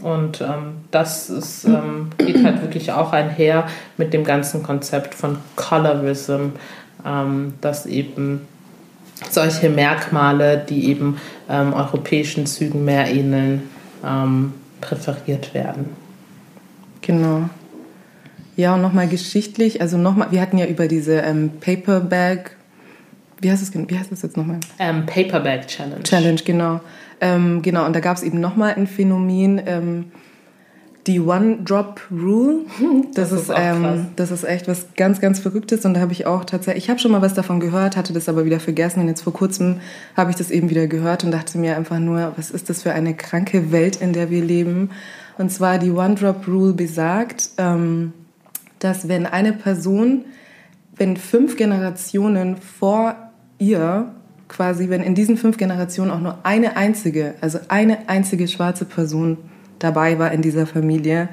Und 0.00 0.40
ähm, 0.40 0.78
das 0.90 1.30
ist, 1.30 1.64
ähm, 1.64 2.10
geht 2.18 2.42
halt 2.44 2.62
wirklich 2.62 2.92
auch 2.92 3.12
einher 3.12 3.66
mit 3.96 4.12
dem 4.12 4.24
ganzen 4.24 4.62
Konzept 4.62 5.14
von 5.14 5.38
Colorism, 5.54 6.50
ähm, 7.06 7.54
dass 7.60 7.86
eben 7.86 8.40
solche 9.30 9.70
Merkmale, 9.70 10.58
die 10.58 10.88
eben 10.88 11.18
ähm, 11.48 11.72
europäischen 11.72 12.46
Zügen 12.46 12.84
mehr 12.84 13.08
ähneln, 13.08 13.70
ähm, 14.04 14.54
präferiert 14.80 15.54
werden. 15.54 15.90
Genau. 17.02 17.48
Ja, 18.56 18.74
und 18.74 18.82
nochmal 18.82 19.08
geschichtlich, 19.08 19.80
also 19.80 19.96
nochmal, 19.96 20.28
wir 20.30 20.40
hatten 20.40 20.58
ja 20.58 20.66
über 20.66 20.88
diese 20.88 21.14
ähm, 21.20 21.52
Paperback, 21.60 22.56
wie 23.40 23.50
heißt 23.50 23.62
es, 23.62 23.74
wie 23.74 23.98
heißt 23.98 24.12
das 24.12 24.22
jetzt 24.22 24.36
nochmal? 24.36 24.60
Ähm, 24.78 25.06
Paperback 25.06 25.66
Challenge. 25.66 26.02
Challenge, 26.02 26.40
genau. 26.44 26.80
Ähm, 27.20 27.62
genau, 27.62 27.86
und 27.86 27.94
da 27.94 28.00
gab 28.00 28.16
es 28.16 28.22
eben 28.22 28.40
nochmal 28.40 28.74
ein 28.74 28.86
Phänomen, 28.86 29.62
ähm, 29.66 30.04
die 31.06 31.20
One-Drop-Rule. 31.20 32.60
Das, 33.14 33.30
das, 33.30 33.32
ist, 33.32 33.48
ist 33.48 33.54
ähm, 33.56 34.08
das 34.16 34.30
ist 34.30 34.44
echt 34.44 34.68
was 34.68 34.94
ganz, 34.96 35.20
ganz 35.20 35.40
Verrücktes. 35.40 35.84
Und 35.84 35.94
da 35.94 36.00
habe 36.00 36.12
ich 36.12 36.26
auch 36.26 36.44
tatsächlich, 36.44 36.84
ich 36.84 36.90
habe 36.90 37.00
schon 37.00 37.10
mal 37.10 37.22
was 37.22 37.34
davon 37.34 37.60
gehört, 37.60 37.96
hatte 37.96 38.12
das 38.12 38.28
aber 38.28 38.44
wieder 38.44 38.60
vergessen. 38.60 39.00
Und 39.00 39.08
jetzt 39.08 39.22
vor 39.22 39.32
kurzem 39.32 39.80
habe 40.16 40.30
ich 40.30 40.36
das 40.36 40.50
eben 40.50 40.70
wieder 40.70 40.86
gehört 40.86 41.24
und 41.24 41.32
dachte 41.32 41.58
mir 41.58 41.76
einfach 41.76 41.98
nur, 41.98 42.32
was 42.36 42.50
ist 42.50 42.70
das 42.70 42.82
für 42.82 42.92
eine 42.92 43.14
kranke 43.14 43.72
Welt, 43.72 43.96
in 43.96 44.12
der 44.12 44.30
wir 44.30 44.44
leben? 44.44 44.90
Und 45.38 45.50
zwar 45.50 45.78
die 45.78 45.90
One-Drop-Rule 45.90 46.74
besagt, 46.74 47.50
ähm, 47.58 48.12
dass 48.82 49.08
wenn 49.08 49.26
eine 49.26 49.52
Person, 49.52 50.24
wenn 50.96 51.16
fünf 51.16 51.56
Generationen 51.56 52.56
vor 52.56 53.14
ihr 53.58 54.12
quasi, 54.48 54.90
wenn 54.90 55.02
in 55.02 55.14
diesen 55.14 55.36
fünf 55.36 55.56
Generationen 55.56 56.10
auch 56.10 56.20
nur 56.20 56.38
eine 56.42 56.76
einzige, 56.76 57.34
also 57.40 57.58
eine 57.68 58.08
einzige 58.08 58.48
schwarze 58.48 58.84
Person 58.84 59.38
dabei 59.78 60.18
war 60.18 60.32
in 60.32 60.42
dieser 60.42 60.66
Familie, 60.66 61.28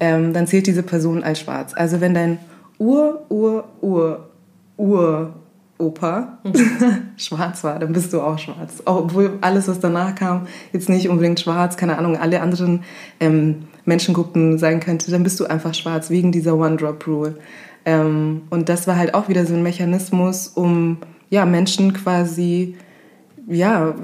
ähm, 0.00 0.32
dann 0.32 0.46
zählt 0.46 0.66
diese 0.66 0.82
Person 0.82 1.22
als 1.22 1.40
schwarz. 1.40 1.72
Also 1.74 2.00
wenn 2.00 2.14
dein 2.14 2.38
Ur, 2.78 3.24
Ur, 3.28 3.64
Ur, 3.80 4.30
Ur 4.76 5.34
Opa 5.78 6.38
schwarz 7.16 7.62
war, 7.62 7.78
dann 7.78 7.92
bist 7.92 8.12
du 8.12 8.20
auch 8.20 8.38
schwarz. 8.38 8.82
Obwohl 8.84 9.38
alles, 9.40 9.68
was 9.68 9.78
danach 9.78 10.14
kam, 10.16 10.48
jetzt 10.72 10.88
nicht 10.88 11.08
unbedingt 11.08 11.38
schwarz, 11.38 11.76
keine 11.76 11.98
Ahnung, 11.98 12.16
alle 12.16 12.40
anderen 12.40 12.82
ähm, 13.20 13.68
Menschengruppen 13.88 14.58
sein 14.58 14.80
könnte, 14.80 15.10
dann 15.10 15.24
bist 15.24 15.40
du 15.40 15.46
einfach 15.46 15.74
schwarz 15.74 16.10
wegen 16.10 16.30
dieser 16.30 16.56
One-Drop-Rule. 16.56 17.36
Ähm, 17.84 18.42
und 18.50 18.68
das 18.68 18.86
war 18.86 18.96
halt 18.96 19.14
auch 19.14 19.28
wieder 19.28 19.46
so 19.46 19.54
ein 19.54 19.62
Mechanismus, 19.62 20.48
um 20.48 20.98
ja, 21.30 21.44
Menschen 21.44 21.92
quasi 21.92 22.76
ja, 23.48 23.94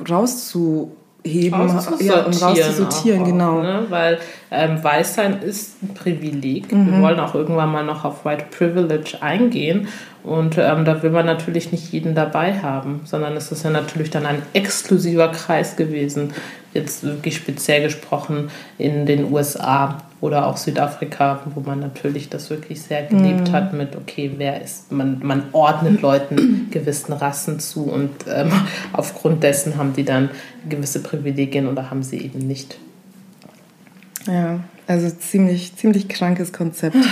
rauszuheben 1.27 2.07
ja, 2.07 2.25
und 2.25 2.43
rauszusortieren, 2.43 3.25
genau. 3.25 3.63
Ne? 3.63 3.87
Weil 3.89 4.19
ähm, 4.51 4.83
Weißsein 4.83 5.43
ist 5.43 5.83
ein 5.83 5.95
Privileg. 5.95 6.73
Mhm. 6.73 6.93
Wir 6.93 7.01
wollen 7.01 7.21
auch 7.21 7.35
irgendwann 7.35 7.73
mal 7.73 7.85
noch 7.85 8.05
auf 8.05 8.25
White 8.25 8.47
Privilege 8.57 9.17
eingehen. 9.21 9.89
Und 10.23 10.57
ähm, 10.59 10.85
da 10.85 11.03
will 11.03 11.11
man 11.11 11.27
natürlich 11.27 11.73
nicht 11.73 11.93
jeden 11.93 12.15
dabei 12.15 12.61
haben, 12.61 13.03
sondern 13.05 13.37
es 13.37 13.53
ist 13.53 13.63
ja 13.63 13.71
natürlich 13.71 14.11
dann 14.11 14.25
ein 14.25 14.43
exklusiver 14.55 15.29
Kreis 15.29 15.77
gewesen, 15.77 16.33
jetzt 16.73 17.05
wirklich 17.05 17.37
speziell 17.37 17.83
gesprochen 17.83 18.51
in 18.79 19.07
den 19.07 19.33
USA 19.33 19.99
oder 20.25 20.47
auch 20.47 20.57
Südafrika, 20.57 21.43
wo 21.55 21.61
man 21.61 21.81
natürlich 21.81 22.31
das 22.31 22.49
wirklich 22.49 22.81
sehr 22.81 23.03
gelebt 23.03 23.49
mhm. 23.49 23.53
hat 23.53 23.75
mit, 23.75 23.95
okay, 23.95 24.33
wer 24.39 24.63
ist, 24.63 24.91
man, 24.91 25.21
man 25.23 25.43
ordnet 25.53 26.01
Leuten 26.01 26.69
gewissen 26.71 27.13
Rassen 27.13 27.61
zu 27.61 27.83
und 27.83 28.11
ähm, 28.35 28.51
aufgrund 28.95 29.43
dessen 29.43 29.77
haben 29.77 29.93
die 29.93 30.05
dann 30.05 30.31
gewisse 30.67 31.03
Privilegien 31.03 31.69
oder 31.69 31.91
haben 31.91 32.03
sie 32.03 32.17
eben 32.17 32.39
nicht. 32.39 32.79
Ja, 34.27 34.61
also 34.87 35.11
ziemlich, 35.11 35.77
ziemlich 35.77 36.09
krankes 36.09 36.53
Konzept. 36.53 36.97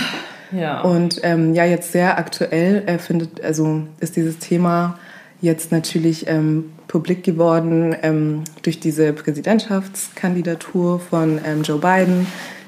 Ja. 0.51 0.81
Und 0.81 1.19
ähm, 1.23 1.55
ja, 1.55 1.65
jetzt 1.65 1.93
sehr 1.93 2.19
aktuell 2.19 2.83
äh, 2.85 2.99
findet, 2.99 3.43
also 3.43 3.87
ist 3.99 4.15
dieses 4.15 4.37
Thema 4.37 4.99
jetzt 5.41 5.71
natürlich 5.71 6.27
ähm, 6.27 6.73
publik 6.87 7.23
geworden 7.23 7.95
ähm, 8.03 8.43
durch 8.61 8.79
diese 8.79 9.13
Präsidentschaftskandidatur 9.13 10.99
von 10.99 11.41
ähm, 11.43 11.63
Joe 11.63 11.79
Biden, 11.79 12.27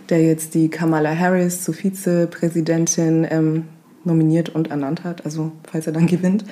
der 0.10 0.24
jetzt 0.24 0.54
die 0.54 0.70
Kamala 0.70 1.18
Harris 1.18 1.64
zur 1.64 1.74
Vizepräsidentin 1.74 3.28
ähm, 3.30 3.66
nominiert 4.04 4.50
und 4.50 4.70
ernannt 4.70 5.04
hat, 5.04 5.26
also 5.26 5.52
falls 5.70 5.88
er 5.88 5.94
dann 5.94 6.08
gewinnt. 6.08 6.46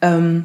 Ähm, 0.00 0.44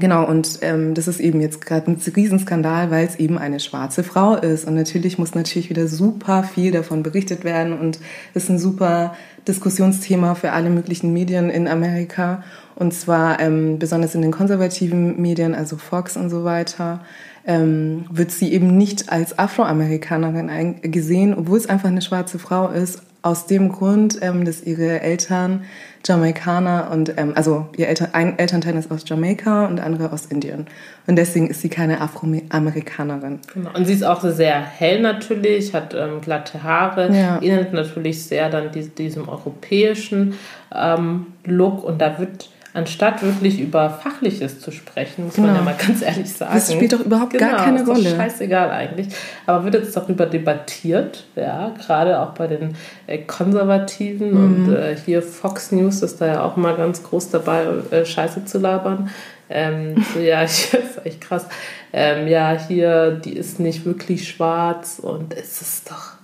Genau, 0.00 0.26
und 0.26 0.58
ähm, 0.62 0.94
das 0.94 1.06
ist 1.06 1.20
eben 1.20 1.40
jetzt 1.40 1.64
gerade 1.64 1.88
ein 1.88 2.00
Riesenskandal, 2.16 2.90
weil 2.90 3.06
es 3.06 3.14
eben 3.16 3.38
eine 3.38 3.60
schwarze 3.60 4.02
Frau 4.02 4.34
ist. 4.34 4.66
Und 4.66 4.74
natürlich 4.74 5.18
muss 5.18 5.36
natürlich 5.36 5.70
wieder 5.70 5.86
super 5.86 6.42
viel 6.42 6.72
davon 6.72 7.04
berichtet 7.04 7.44
werden 7.44 7.78
und 7.78 8.00
ist 8.34 8.50
ein 8.50 8.58
super 8.58 9.14
Diskussionsthema 9.46 10.34
für 10.34 10.50
alle 10.50 10.68
möglichen 10.70 11.12
Medien 11.12 11.48
in 11.48 11.68
Amerika. 11.68 12.42
Und 12.74 12.92
zwar 12.92 13.38
ähm, 13.38 13.78
besonders 13.78 14.16
in 14.16 14.22
den 14.22 14.32
konservativen 14.32 15.20
Medien, 15.22 15.54
also 15.54 15.76
Fox 15.76 16.16
und 16.16 16.28
so 16.28 16.42
weiter, 16.42 17.04
ähm, 17.46 18.06
wird 18.10 18.30
sie 18.30 18.52
eben 18.52 18.76
nicht 18.76 19.10
als 19.10 19.38
Afroamerikanerin 19.38 20.80
gesehen, 20.82 21.34
obwohl 21.36 21.58
es 21.58 21.68
einfach 21.68 21.88
eine 21.88 22.02
schwarze 22.02 22.38
Frau 22.38 22.68
ist, 22.68 23.02
aus 23.24 23.46
dem 23.46 23.70
Grund, 23.70 24.18
ähm, 24.20 24.44
dass 24.44 24.62
ihre 24.62 25.00
Eltern 25.00 25.64
Jamaikaner 26.04 26.90
und 26.92 27.14
ähm, 27.16 27.32
also 27.34 27.66
ihr 27.74 27.88
Eltern, 27.88 28.10
ein 28.12 28.38
Elternteil 28.38 28.76
ist 28.76 28.90
aus 28.90 29.04
Jamaika 29.06 29.64
und 29.64 29.80
andere 29.80 30.12
aus 30.12 30.26
Indien. 30.26 30.66
Und 31.06 31.16
deswegen 31.16 31.48
ist 31.48 31.62
sie 31.62 31.70
keine 31.70 32.02
Afroamerikanerin. 32.02 33.40
Genau. 33.54 33.70
Und 33.72 33.86
sie 33.86 33.94
ist 33.94 34.04
auch 34.04 34.20
sehr 34.22 34.60
hell 34.60 35.00
natürlich, 35.00 35.72
hat 35.72 35.94
ähm, 35.94 36.20
glatte 36.20 36.62
Haare, 36.62 37.10
ja. 37.14 37.40
ähnelt 37.40 37.72
natürlich 37.72 38.22
sehr 38.22 38.50
dann 38.50 38.70
diesem 38.98 39.26
europäischen 39.26 40.34
ähm, 40.74 41.28
Look 41.46 41.82
und 41.82 42.02
da 42.02 42.18
wird 42.18 42.50
anstatt 42.74 43.22
wirklich 43.22 43.60
über 43.60 43.88
Fachliches 43.88 44.58
zu 44.58 44.72
sprechen, 44.72 45.26
muss 45.26 45.34
genau. 45.34 45.48
man 45.48 45.56
ja 45.56 45.62
mal 45.62 45.76
ganz 45.78 46.02
ehrlich 46.02 46.30
sagen. 46.30 46.54
Das 46.54 46.72
spielt 46.72 46.92
doch 46.92 47.00
überhaupt 47.00 47.32
genau, 47.32 47.52
gar 47.52 47.64
keine 47.64 47.80
ist 47.80 47.88
Rolle. 47.88 48.10
Doch 48.10 48.16
scheißegal 48.16 48.70
eigentlich. 48.70 49.08
Aber 49.46 49.64
wird 49.64 49.76
jetzt 49.76 49.96
darüber 49.96 50.26
debattiert, 50.26 51.24
ja, 51.36 51.72
gerade 51.80 52.18
auch 52.18 52.30
bei 52.30 52.48
den 52.48 52.74
äh, 53.06 53.18
Konservativen 53.18 54.32
mhm. 54.32 54.66
und 54.66 54.74
äh, 54.74 54.96
hier 54.96 55.22
Fox 55.22 55.70
News 55.70 56.02
ist 56.02 56.20
da 56.20 56.26
ja 56.26 56.42
auch 56.42 56.56
mal 56.56 56.76
ganz 56.76 57.02
groß 57.04 57.30
dabei, 57.30 57.64
äh, 57.92 58.04
Scheiße 58.04 58.44
zu 58.44 58.58
labern. 58.58 59.08
Ähm, 59.48 60.04
so, 60.14 60.18
ja, 60.18 60.42
ich, 60.44 60.74
ist 60.74 61.06
echt 61.06 61.20
krass. 61.20 61.46
Ähm, 61.92 62.26
ja, 62.26 62.58
hier, 62.58 63.12
die 63.12 63.34
ist 63.34 63.60
nicht 63.60 63.84
wirklich 63.84 64.28
schwarz 64.28 64.98
und 65.00 65.32
es 65.32 65.62
ist 65.62 65.90
doch 65.90 66.14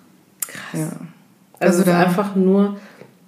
krass. 0.48 0.80
Ja. 0.80 0.90
Also, 1.60 1.82
also 1.82 1.90
ist 1.90 1.96
einfach 1.96 2.34
nur 2.34 2.76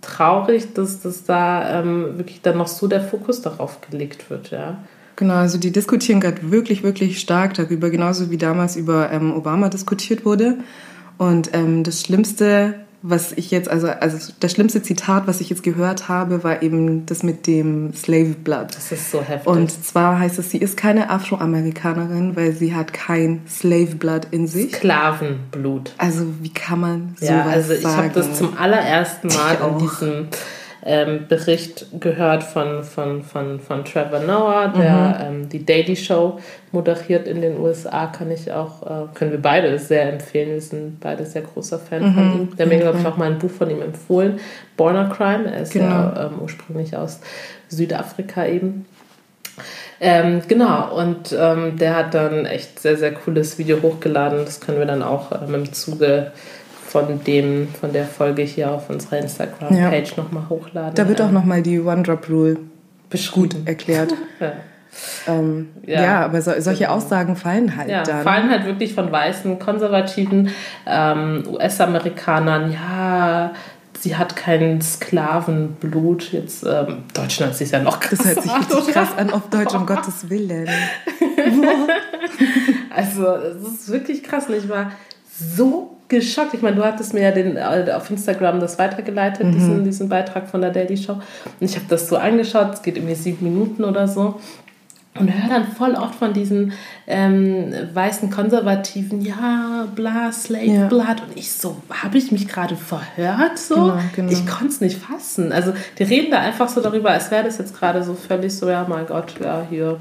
traurig, 0.03 0.75
dass, 0.75 1.01
dass 1.01 1.25
da 1.25 1.81
ähm, 1.81 2.19
wirklich 2.19 2.43
dann 2.43 2.59
noch 2.59 2.69
so 2.69 2.89
der 2.89 3.01
Fokus 3.01 3.41
darauf 3.41 3.81
gelegt 3.81 4.29
wird, 4.29 4.51
ja. 4.51 4.79
Genau, 5.17 5.35
also 5.35 5.59
die 5.59 5.71
diskutieren 5.71 6.21
gerade 6.21 6.51
wirklich, 6.51 6.83
wirklich 6.83 7.21
stark 7.21 7.55
darüber, 7.55 7.91
genauso 7.91 8.31
wie 8.31 8.39
damals 8.39 8.77
über 8.77 9.11
ähm, 9.11 9.35
Obama 9.35 9.69
diskutiert 9.69 10.25
wurde. 10.25 10.59
Und 11.19 11.51
ähm, 11.55 11.85
das 11.85 12.01
Schlimmste 12.01 12.75
was 13.03 13.33
ich 13.33 13.51
jetzt, 13.51 13.69
also, 13.69 13.89
also 13.89 14.33
das 14.39 14.53
schlimmste 14.53 14.81
Zitat, 14.83 15.27
was 15.27 15.41
ich 15.41 15.51
jetzt 15.51 15.65
gehört 15.65 16.09
habe, 16.09 16.45
war 16.45 16.63
eben 16.63 17.05
das 17.07 17.25
mit 17.25 17.49
dem 17.49 17.93
Slave 17.95 18.35
Blood. 18.45 18.77
Das 18.77 18.93
ist 18.93 19.11
so 19.11 19.21
heftig. 19.21 19.47
Und 19.49 19.71
zwar 19.85 20.21
heißt 20.21 20.39
es, 20.39 20.51
sie 20.51 20.59
ist 20.59 20.77
keine 20.77 21.11
Afroamerikanerin, 21.11 22.37
weil 22.37 22.53
sie 22.53 22.75
hat 22.75 22.93
kein 22.93 23.43
Slave 23.49 23.97
Blood 23.97 24.29
in 24.31 24.47
sich. 24.47 24.77
Sklavenblut. 24.77 25.95
Also 25.99 26.27
wie 26.41 26.53
kann 26.53 26.81
man 26.81 27.17
sowas 27.19 27.29
ja, 27.29 27.43
also 27.45 27.73
ich 27.73 27.85
habe 27.85 28.11
das 28.11 28.39
zum 28.39 28.57
allerersten 28.57 29.29
Mal 29.29 29.57
in 29.69 29.79
diesem 29.79 30.29
ähm, 30.85 31.27
Bericht 31.29 31.87
gehört 32.01 32.43
von, 32.43 32.83
von, 32.83 33.23
von, 33.23 33.61
von 33.61 33.85
Trevor 33.85 34.21
Noah, 34.21 34.69
der 34.69 35.31
mhm. 35.31 35.43
ähm, 35.43 35.49
die 35.49 35.65
Daily 35.65 35.95
Show 35.95 36.41
moderiert 36.73 37.29
in 37.29 37.41
den 37.41 37.59
USA, 37.61 38.07
kann 38.07 38.31
ich 38.31 38.51
auch, 38.51 38.83
äh, 38.83 39.07
können 39.15 39.31
wir 39.31 39.41
beide 39.41 39.79
sehr 39.79 40.13
empfehlen. 40.13 40.51
Wir 40.51 40.61
sind 40.61 41.01
beide 41.01 41.25
sehr 41.25 41.43
großer 41.43 41.79
Fan 41.79 42.03
mhm. 42.03 42.15
von 42.15 42.33
ihm. 42.33 42.57
Der 42.57 42.67
mir, 42.67 42.79
glaube 42.79 42.99
ich, 42.99 43.07
auch 43.07 43.17
mal 43.17 43.31
ein 43.31 43.39
Buch 43.39 43.51
von 43.51 43.71
ihm 43.71 43.81
empfohlen, 43.81 44.41
Born 44.77 45.11
Crime. 45.11 45.53
Er 45.53 45.63
ist 45.63 45.73
genau. 45.73 45.87
ja 45.87 46.27
ähm, 46.27 46.41
ursprünglich 46.41 46.97
aus 46.97 47.21
Südafrika 47.69 48.47
eben. 48.47 48.87
Ähm, 50.01 50.43
genau, 50.49 50.97
und 50.97 51.37
ähm, 51.39 51.77
der 51.79 51.95
hat 51.95 52.15
dann 52.15 52.45
echt 52.45 52.81
sehr, 52.81 52.97
sehr 52.97 53.13
cooles 53.13 53.59
Video 53.59 53.81
hochgeladen. 53.83 54.45
Das 54.45 54.61
können 54.61 54.79
wir 54.79 54.87
dann 54.87 55.03
auch 55.03 55.31
ähm, 55.31 55.55
im 55.55 55.73
Zuge 55.73 56.33
von 56.93 57.25
dem, 57.25 57.69
von 57.81 57.91
der 57.93 58.05
Folge 58.05 58.43
hier 58.43 58.71
auf 58.71 58.91
unserer 58.91 59.19
Instagram-Page 59.19 60.11
ja. 60.11 60.23
nochmal 60.23 60.49
hochladen. 60.51 60.95
Da 60.95 61.09
wird 61.09 61.23
auch 61.23 61.31
nochmal 61.31 61.63
die 61.63 61.81
One-Drop-Rule 61.81 62.59
gut 63.33 63.57
erklärt. 63.65 64.13
ja. 64.41 64.53
Ähm, 65.27 65.71
ja. 65.87 66.03
ja. 66.03 66.25
aber 66.27 66.43
so, 66.43 66.53
solche 66.59 66.85
genau. 66.85 66.97
Aussagen 66.97 67.35
fallen 67.35 67.79
halt 67.79 67.89
ja, 67.89 68.03
dann. 68.03 68.25
Fallen 68.25 68.51
halt 68.51 68.67
wirklich 68.67 68.93
von 68.93 69.11
weißen, 69.11 69.59
konservativen 69.59 70.51
ähm, 70.87 71.45
US-Amerikanern, 71.51 72.71
ja, 72.73 73.53
sie 73.99 74.17
hat 74.17 74.37
kein 74.37 74.83
Sklavenblut. 74.83 76.31
Jetzt, 76.33 76.63
ähm, 76.65 77.05
Deutschland 77.15 77.59
ist 77.59 77.73
ja 77.73 77.79
noch 77.79 78.01
krass. 78.01 78.19
Das 78.19 78.27
hört 78.27 78.43
sich 78.43 78.53
richtig 78.55 78.77
oder? 78.77 78.93
krass 78.93 79.17
an 79.17 79.33
auf 79.33 79.49
Deutsch, 79.49 79.75
um 79.75 79.87
Gottes 79.87 80.29
Willen. 80.29 80.69
also, 82.91 83.29
es 83.29 83.81
ist 83.81 83.91
wirklich 83.91 84.23
krass, 84.23 84.51
nicht 84.51 84.69
wahr? 84.69 84.93
So 85.39 85.97
geschockt. 86.09 86.55
Ich 86.55 86.63
meine, 86.63 86.77
du 86.77 86.85
hattest 86.85 87.15
mir 87.15 87.23
ja 87.23 87.31
den, 87.31 87.57
äh, 87.57 87.93
auf 87.93 88.11
Instagram 88.11 88.61
das 88.61 88.79
weitergeleitet, 88.79 89.47
mhm. 89.47 89.53
diesen, 89.53 89.85
diesen 89.85 90.09
Beitrag 90.09 90.49
von 90.49 90.61
der 90.61 90.71
Daily 90.71 90.97
Show. 90.97 91.15
Und 91.15 91.23
ich 91.61 91.75
habe 91.75 91.87
das 91.89 92.09
so 92.09 92.17
angeschaut, 92.17 92.75
es 92.75 92.83
geht 92.83 92.97
irgendwie 92.97 93.15
sieben 93.15 93.45
Minuten 93.45 93.85
oder 93.85 94.07
so. 94.07 94.39
Und 95.15 95.29
höre 95.29 95.49
dann 95.51 95.67
voll 95.67 95.93
oft 95.93 96.15
von 96.15 96.33
diesen 96.33 96.73
ähm, 97.07 97.75
weißen 97.93 98.31
Konservativen, 98.31 99.21
ja, 99.21 99.87
bla, 99.95 100.33
Slave 100.33 100.65
ja. 100.65 100.87
Blood. 100.87 101.23
Und 101.29 101.37
ich 101.37 101.53
so, 101.53 101.77
habe 101.91 102.17
ich 102.17 102.33
mich 102.33 102.49
gerade 102.49 102.77
verhört? 102.77 103.59
So? 103.59 103.75
Genau, 103.75 103.99
genau. 104.17 104.33
Ich 104.33 104.47
konnte 104.47 104.69
es 104.69 104.81
nicht 104.81 104.99
fassen. 104.99 105.53
Also 105.53 105.75
die 105.99 106.05
reden 106.05 106.31
da 106.31 106.39
einfach 106.39 106.69
so 106.71 106.81
darüber, 106.81 107.11
als 107.11 107.31
wäre 107.31 107.45
das 107.45 107.59
jetzt 107.59 107.79
gerade 107.79 108.03
so 108.03 108.15
völlig 108.15 108.57
so, 108.57 108.71
ja, 108.71 108.87
mein 108.89 109.07
Gott, 109.07 109.35
ja, 109.39 109.67
hier 109.69 109.99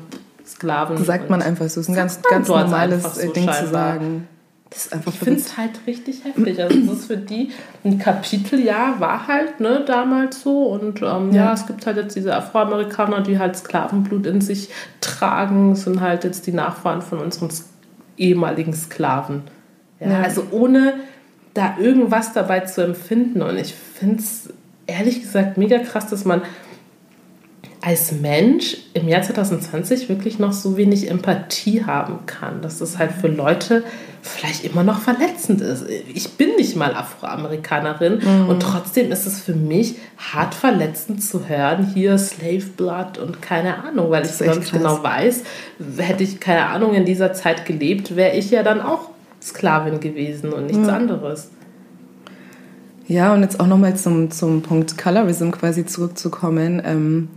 Sklaven. 0.47 1.03
Sagt 1.03 1.29
man 1.29 1.41
einfach 1.41 1.65
so, 1.65 1.81
es 1.81 1.87
ist 1.87 1.89
ein 1.89 1.95
ganz, 1.95 2.21
ganz 2.21 2.47
normales 2.47 3.03
so 3.03 3.21
Ding 3.21 3.43
scheinbar. 3.43 3.65
zu 3.65 3.67
sagen. 3.67 4.27
Ich 4.73 5.19
finde 5.19 5.39
es 5.39 5.57
halt 5.57 5.81
richtig 5.85 6.23
heftig. 6.23 6.61
Also 6.61 6.79
das 6.79 6.99
ist 6.99 7.05
für 7.05 7.17
die 7.17 7.51
ein 7.83 7.99
Kapiteljahr 7.99 9.01
war 9.01 9.27
halt 9.27 9.59
ne, 9.59 9.83
damals 9.85 10.41
so. 10.41 10.67
Und 10.67 11.01
ähm, 11.01 11.31
ja. 11.31 11.45
ja. 11.45 11.53
es 11.53 11.67
gibt 11.67 11.85
halt 11.85 11.97
jetzt 11.97 12.15
diese 12.15 12.33
Afroamerikaner, 12.35 13.21
die 13.21 13.37
halt 13.37 13.57
Sklavenblut 13.57 14.25
in 14.25 14.39
sich 14.39 14.69
tragen, 15.01 15.71
das 15.71 15.83
sind 15.83 15.99
halt 15.99 16.23
jetzt 16.23 16.47
die 16.47 16.53
Nachfahren 16.53 17.01
von 17.01 17.19
unseren 17.19 17.49
ehemaligen 18.17 18.73
Sklaven. 18.73 19.43
Ja, 19.99 20.09
ja. 20.09 20.21
Also 20.21 20.47
ohne 20.51 20.93
da 21.53 21.75
irgendwas 21.77 22.31
dabei 22.31 22.61
zu 22.61 22.81
empfinden. 22.81 23.41
Und 23.41 23.57
ich 23.57 23.73
finde 23.73 24.19
es 24.19 24.53
ehrlich 24.87 25.21
gesagt 25.21 25.57
mega 25.57 25.79
krass, 25.79 26.07
dass 26.07 26.23
man 26.23 26.43
als 27.81 28.11
Mensch 28.11 28.77
im 28.93 29.07
Jahr 29.07 29.23
2020 29.23 30.07
wirklich 30.07 30.37
noch 30.37 30.53
so 30.53 30.77
wenig 30.77 31.09
Empathie 31.09 31.83
haben 31.83 32.19
kann. 32.27 32.61
Dass 32.61 32.77
das 32.77 32.99
halt 32.99 33.11
für 33.11 33.27
Leute 33.27 33.83
vielleicht 34.21 34.63
immer 34.63 34.83
noch 34.83 34.99
verletzend 34.99 35.61
ist. 35.61 35.85
Ich 36.13 36.33
bin 36.33 36.55
nicht 36.55 36.75
mal 36.75 36.93
Afroamerikanerin 36.93 38.19
mhm. 38.19 38.49
und 38.49 38.61
trotzdem 38.61 39.11
ist 39.11 39.25
es 39.25 39.39
für 39.41 39.55
mich 39.55 39.95
hart 40.17 40.53
verletzend 40.53 41.23
zu 41.23 41.49
hören, 41.49 41.91
hier 41.91 42.19
Slave 42.19 42.65
Blood 42.77 43.17
und 43.17 43.41
keine 43.41 43.83
Ahnung, 43.83 44.11
weil 44.11 44.23
ich 44.23 44.31
sonst 44.31 44.71
genau 44.71 45.01
weiß, 45.01 45.41
hätte 45.97 46.23
ich 46.23 46.39
keine 46.39 46.67
Ahnung 46.67 46.93
in 46.93 47.05
dieser 47.05 47.33
Zeit 47.33 47.65
gelebt, 47.65 48.15
wäre 48.15 48.35
ich 48.35 48.51
ja 48.51 48.61
dann 48.61 48.79
auch 48.79 49.09
Sklavin 49.41 49.99
gewesen 49.99 50.53
und 50.53 50.67
nichts 50.67 50.83
mhm. 50.83 50.89
anderes. 50.93 51.49
Ja, 53.07 53.33
und 53.33 53.41
jetzt 53.41 53.59
auch 53.59 53.67
nochmal 53.67 53.95
zum, 53.95 54.29
zum 54.29 54.61
Punkt 54.61 54.99
Colorism 54.99 55.49
quasi 55.49 55.83
zurückzukommen. 55.85 56.79
Ähm 56.85 57.27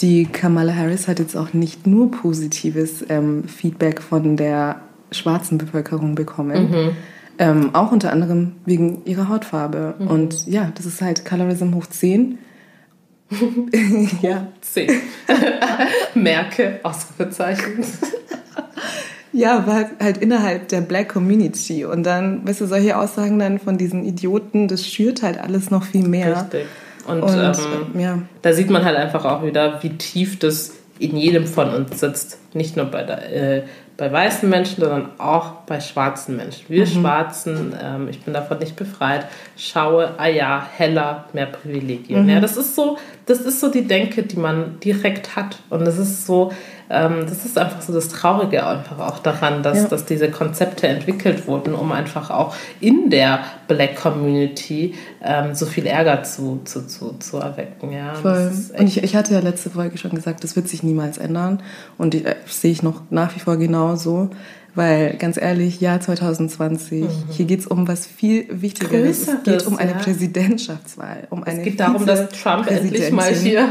die 0.00 0.26
Kamala 0.26 0.74
Harris 0.74 1.08
hat 1.08 1.18
jetzt 1.18 1.36
auch 1.36 1.52
nicht 1.52 1.86
nur 1.86 2.10
positives 2.10 3.04
ähm, 3.08 3.44
Feedback 3.44 4.02
von 4.02 4.36
der 4.36 4.80
schwarzen 5.10 5.58
Bevölkerung 5.58 6.14
bekommen. 6.14 6.70
Mhm. 6.70 6.96
Ähm, 7.38 7.74
auch 7.74 7.92
unter 7.92 8.12
anderem 8.12 8.52
wegen 8.66 9.04
ihrer 9.04 9.28
Hautfarbe. 9.28 9.94
Mhm. 9.98 10.06
Und 10.06 10.46
ja, 10.46 10.70
das 10.74 10.86
ist 10.86 11.00
halt 11.00 11.24
Colorism 11.24 11.74
hoch 11.74 11.86
10. 11.86 12.38
ja. 14.22 14.48
10. 14.60 14.90
Merke, 16.14 16.80
Ausrufezeichen. 16.82 17.84
ja, 19.32 19.58
aber 19.58 19.74
halt, 19.74 19.88
halt 20.00 20.18
innerhalb 20.18 20.68
der 20.68 20.82
Black 20.82 21.08
Community. 21.08 21.84
Und 21.84 22.04
dann, 22.04 22.46
weißt 22.46 22.60
du, 22.60 22.66
solche 22.66 22.98
Aussagen 22.98 23.38
dann 23.38 23.58
von 23.58 23.78
diesen 23.78 24.04
Idioten, 24.04 24.68
das 24.68 24.86
schürt 24.86 25.22
halt 25.22 25.38
alles 25.38 25.70
noch 25.70 25.84
viel 25.84 26.06
mehr. 26.06 26.42
Richtig. 26.42 26.66
Und, 27.06 27.22
und 27.22 27.38
ähm, 27.38 28.00
ja. 28.00 28.18
da 28.42 28.52
sieht 28.52 28.70
man 28.70 28.84
halt 28.84 28.96
einfach 28.96 29.24
auch 29.24 29.44
wieder, 29.44 29.82
wie 29.82 29.90
tief 29.90 30.38
das 30.38 30.72
in 30.98 31.16
jedem 31.16 31.46
von 31.46 31.70
uns 31.70 32.00
sitzt. 32.00 32.38
Nicht 32.54 32.76
nur 32.76 32.86
bei, 32.86 33.02
der, 33.02 33.32
äh, 33.32 33.62
bei 33.96 34.12
weißen 34.12 34.48
Menschen, 34.48 34.80
sondern 34.80 35.10
auch 35.18 35.62
bei 35.66 35.80
schwarzen 35.80 36.36
Menschen. 36.36 36.64
Wir 36.68 36.86
mhm. 36.86 36.90
Schwarzen, 36.90 37.74
ähm, 37.82 38.08
ich 38.08 38.20
bin 38.20 38.34
davon 38.34 38.58
nicht 38.58 38.76
befreit, 38.76 39.26
schaue, 39.56 40.14
ah 40.18 40.28
ja, 40.28 40.66
heller, 40.76 41.24
mehr 41.32 41.46
Privilegien. 41.46 42.22
Mhm. 42.22 42.28
Ja, 42.28 42.40
das 42.40 42.56
ist 42.56 42.74
so, 42.74 42.98
das 43.26 43.40
ist 43.40 43.60
so 43.60 43.68
die 43.68 43.86
Denke, 43.86 44.22
die 44.22 44.38
man 44.38 44.78
direkt 44.80 45.34
hat. 45.34 45.58
Und 45.70 45.84
das 45.86 45.98
ist 45.98 46.26
so, 46.26 46.52
ähm, 46.92 47.24
das 47.26 47.44
ist 47.46 47.56
einfach 47.56 47.80
so 47.80 47.92
das 47.92 48.08
Traurige 48.08 48.66
einfach 48.66 48.98
auch 48.98 49.18
daran, 49.18 49.62
dass, 49.62 49.78
ja. 49.78 49.88
dass 49.88 50.04
diese 50.04 50.30
Konzepte 50.30 50.86
entwickelt 50.86 51.46
wurden, 51.46 51.74
um 51.74 51.90
einfach 51.90 52.30
auch 52.30 52.54
in 52.80 53.08
der 53.08 53.40
Black 53.66 53.96
Community 53.96 54.94
ähm, 55.22 55.54
so 55.54 55.64
viel 55.64 55.86
Ärger 55.86 56.22
zu, 56.22 56.60
zu, 56.64 56.86
zu, 56.86 57.14
zu 57.18 57.38
erwecken. 57.38 57.92
Ja. 57.92 58.14
Voll. 58.14 58.52
Und 58.78 58.86
ich, 58.86 59.02
ich 59.02 59.16
hatte 59.16 59.32
ja 59.32 59.40
letzte 59.40 59.70
Folge 59.70 59.96
schon 59.96 60.10
gesagt, 60.10 60.44
das 60.44 60.54
wird 60.54 60.68
sich 60.68 60.82
niemals 60.82 61.16
ändern. 61.16 61.62
Und 61.96 62.14
ich, 62.14 62.26
äh, 62.26 62.36
sehe 62.46 62.72
ich 62.72 62.82
noch 62.82 63.00
nach 63.08 63.34
wie 63.34 63.40
vor 63.40 63.56
genauso. 63.56 64.28
Weil 64.74 65.16
ganz 65.18 65.36
ehrlich, 65.36 65.82
Jahr 65.82 66.00
2020, 66.00 67.02
mhm. 67.02 67.08
hier 67.28 67.44
geht 67.44 67.60
es 67.60 67.66
um 67.66 67.86
was 67.88 68.06
viel 68.06 68.46
Wichtigeres. 68.48 69.26
Größeres, 69.26 69.38
es 69.38 69.42
geht 69.44 69.66
um 69.66 69.76
eine 69.76 69.90
ja. 69.90 69.98
Präsidentschaftswahl. 69.98 71.26
Um 71.28 71.44
eine 71.44 71.58
es 71.58 71.64
geht 71.64 71.78
darum, 71.78 72.06
dass 72.06 72.30
Trump 72.30 72.70
endlich 72.70 73.10
mal 73.10 73.34
hier 73.34 73.68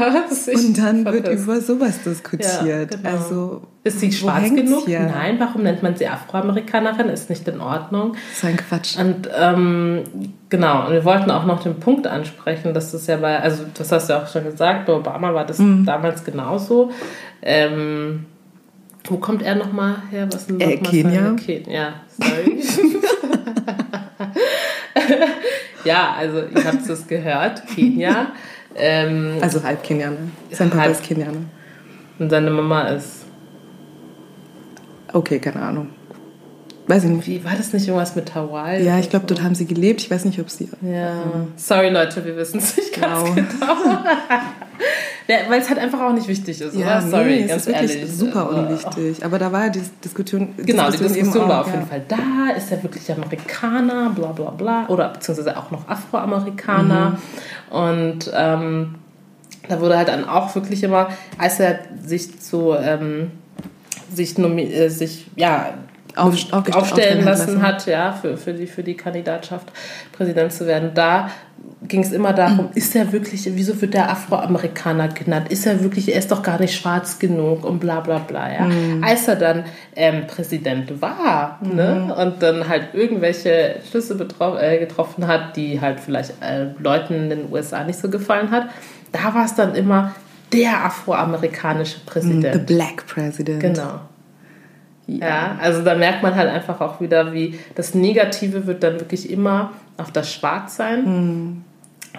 Und 0.54 0.78
dann 0.78 1.04
wird 1.04 1.26
über 1.26 1.60
sowas 1.60 2.02
diskutiert. 2.04 2.64
Ja, 2.64 2.84
genau. 2.84 3.08
Also, 3.08 3.62
ist 3.82 3.98
sie 3.98 4.12
schwarz 4.12 4.48
genug? 4.54 4.84
Hier? 4.84 5.00
Nein, 5.00 5.40
warum 5.40 5.64
nennt 5.64 5.82
man 5.82 5.96
sie 5.96 6.06
Afroamerikanerin? 6.06 7.08
Ist 7.08 7.28
nicht 7.30 7.48
in 7.48 7.60
Ordnung. 7.60 8.12
Das 8.12 8.38
ist 8.38 8.44
ein 8.44 8.56
Quatsch. 8.56 8.96
Und 8.96 9.28
ähm, 9.36 10.04
genau, 10.50 10.86
und 10.86 10.92
wir 10.92 11.04
wollten 11.04 11.32
auch 11.32 11.46
noch 11.46 11.64
den 11.64 11.80
Punkt 11.80 12.06
ansprechen, 12.06 12.74
dass 12.74 12.92
das 12.92 13.08
ja 13.08 13.16
bei, 13.16 13.40
also 13.40 13.64
das 13.74 13.90
hast 13.90 14.08
du 14.08 14.12
ja 14.12 14.22
auch 14.22 14.28
schon 14.28 14.44
gesagt, 14.44 14.86
bei 14.86 14.92
Obama 14.92 15.34
war 15.34 15.44
das 15.44 15.58
mhm. 15.58 15.84
damals 15.84 16.22
genauso. 16.22 16.92
Ähm, 17.42 18.26
wo 19.04 19.16
kommt 19.16 19.42
er 19.42 19.54
nochmal 19.54 19.96
her? 20.10 20.28
Was 20.32 20.46
denn 20.46 20.60
äh, 20.60 20.76
Kenia. 20.76 21.34
Kenia, 21.34 21.94
sorry. 22.18 22.62
ja, 25.84 26.14
also 26.18 26.42
ich 26.54 26.64
habe 26.64 26.78
es 26.78 27.06
gehört, 27.06 27.66
Kenia. 27.66 28.32
Ähm, 28.74 29.38
also 29.40 29.62
halb 29.62 29.82
Kenianer. 29.82 30.16
Sein 30.50 30.70
Papa 30.70 30.82
halb, 30.82 30.92
ist 30.92 31.02
Kenianer. 31.02 31.42
Und 32.18 32.30
seine 32.30 32.50
Mama 32.50 32.88
ist. 32.88 33.24
Okay, 35.12 35.38
keine 35.38 35.62
Ahnung. 35.62 35.88
Weiß 36.86 37.04
ich 37.04 37.10
nicht. 37.10 37.26
Wie, 37.26 37.44
war 37.44 37.54
das 37.56 37.72
nicht 37.72 37.86
irgendwas 37.86 38.16
mit 38.16 38.34
Hawaii? 38.34 38.84
Ja, 38.84 38.98
ich 38.98 39.10
glaube, 39.10 39.26
dort 39.26 39.42
haben 39.42 39.54
sie 39.54 39.66
gelebt. 39.66 40.00
Ich 40.00 40.10
weiß 40.10 40.24
nicht, 40.24 40.40
ob 40.40 40.50
sie. 40.50 40.68
Ja. 40.80 41.22
Ähm, 41.22 41.52
Sorry, 41.56 41.90
Leute, 41.90 42.24
wir 42.24 42.36
wissen 42.36 42.58
es 42.58 42.76
nicht 42.76 43.00
ganz 43.00 43.22
genau. 43.24 43.34
genau. 43.34 43.98
weil 45.48 45.60
es 45.60 45.68
halt 45.68 45.78
einfach 45.78 46.00
auch 46.00 46.12
nicht 46.12 46.28
wichtig 46.28 46.60
ist. 46.60 46.74
Ja, 46.74 46.98
oder? 46.98 47.02
Sorry, 47.02 47.42
nee, 47.42 47.46
ganz 47.46 47.62
es 47.62 47.66
ist 47.68 47.74
ehrlich. 47.74 47.94
wirklich 47.94 48.12
super 48.12 48.50
unwichtig. 48.50 49.24
Aber 49.24 49.38
da 49.38 49.52
war 49.52 49.64
ja 49.64 49.70
die 49.70 49.82
Diskussion. 50.04 50.54
Genau, 50.56 50.86
Diskussion 50.86 51.08
die 51.14 51.20
Diskussion 51.20 51.48
war 51.48 51.60
auf 51.60 51.72
jeden 51.72 51.86
Fall 51.86 52.02
da. 52.08 52.54
Ist 52.56 52.70
er 52.72 52.82
wirklich 52.82 53.10
Amerikaner? 53.10 54.10
Bla 54.10 54.32
bla 54.32 54.50
bla. 54.50 54.86
Oder 54.88 55.08
beziehungsweise 55.10 55.56
auch 55.56 55.70
noch 55.70 55.88
Afroamerikaner. 55.88 57.18
Mhm. 57.70 57.76
Und 57.76 58.32
ähm, 58.34 58.94
da 59.68 59.80
wurde 59.80 59.96
halt 59.96 60.08
dann 60.08 60.28
auch 60.28 60.54
wirklich 60.54 60.82
immer, 60.82 61.08
als 61.38 61.60
er 61.60 61.80
sich 62.04 62.40
zu. 62.40 62.74
Ähm, 62.74 63.30
sich, 64.14 64.38
äh, 64.38 64.88
sich 64.88 65.26
ja, 65.36 65.74
auf, 66.16 66.52
aufstellen 66.52 67.24
lassen, 67.24 67.54
lassen, 67.54 67.62
hat, 67.62 67.86
ja, 67.86 68.12
für, 68.12 68.36
für, 68.36 68.52
die, 68.52 68.66
für 68.66 68.82
die 68.82 68.94
Kandidatschaft 68.94 69.68
Präsident 70.12 70.52
zu 70.52 70.66
werden. 70.66 70.90
Da 70.94 71.30
ging 71.88 72.02
es 72.02 72.12
immer 72.12 72.32
darum, 72.32 72.70
ist 72.74 72.94
er 72.94 73.12
wirklich, 73.12 73.48
wieso 73.54 73.80
wird 73.80 73.94
der 73.94 74.10
Afroamerikaner 74.10 75.08
genannt? 75.08 75.50
Ist 75.50 75.66
er 75.66 75.82
wirklich, 75.82 76.12
er 76.12 76.18
ist 76.18 76.30
doch 76.30 76.42
gar 76.42 76.60
nicht 76.60 76.74
schwarz 76.74 77.18
genug 77.18 77.64
und 77.64 77.80
bla 77.80 78.00
bla 78.00 78.18
bla. 78.18 78.52
Ja. 78.52 78.64
Mhm. 78.64 79.02
Als 79.02 79.28
er 79.28 79.36
dann 79.36 79.64
ähm, 79.96 80.26
Präsident 80.26 81.00
war 81.00 81.58
mhm. 81.62 81.74
ne, 81.74 82.14
und 82.14 82.42
dann 82.42 82.68
halt 82.68 82.94
irgendwelche 82.94 83.76
Schlüsse 83.88 84.14
äh, 84.60 84.78
getroffen 84.78 85.26
hat, 85.26 85.56
die 85.56 85.80
halt 85.80 86.00
vielleicht 86.00 86.34
äh, 86.40 86.66
Leuten 86.78 87.14
in 87.14 87.30
den 87.30 87.52
USA 87.52 87.84
nicht 87.84 87.98
so 87.98 88.08
gefallen 88.08 88.50
hat, 88.50 88.68
da 89.12 89.34
war 89.34 89.44
es 89.44 89.54
dann 89.54 89.74
immer 89.74 90.14
der 90.52 90.84
afroamerikanische 90.84 92.00
Präsident. 92.04 92.54
The 92.54 92.74
Black 92.74 93.06
President. 93.06 93.60
Genau. 93.60 94.00
Ja. 95.06 95.26
ja, 95.26 95.58
also 95.60 95.82
da 95.82 95.94
merkt 95.94 96.22
man 96.22 96.36
halt 96.36 96.48
einfach 96.48 96.80
auch 96.80 97.00
wieder, 97.00 97.32
wie 97.32 97.58
das 97.74 97.94
Negative 97.94 98.66
wird 98.66 98.82
dann 98.82 99.00
wirklich 99.00 99.30
immer 99.30 99.72
auf 99.98 100.12
das 100.12 100.32
Schwarzsein 100.32 101.04
mhm. 101.04 101.64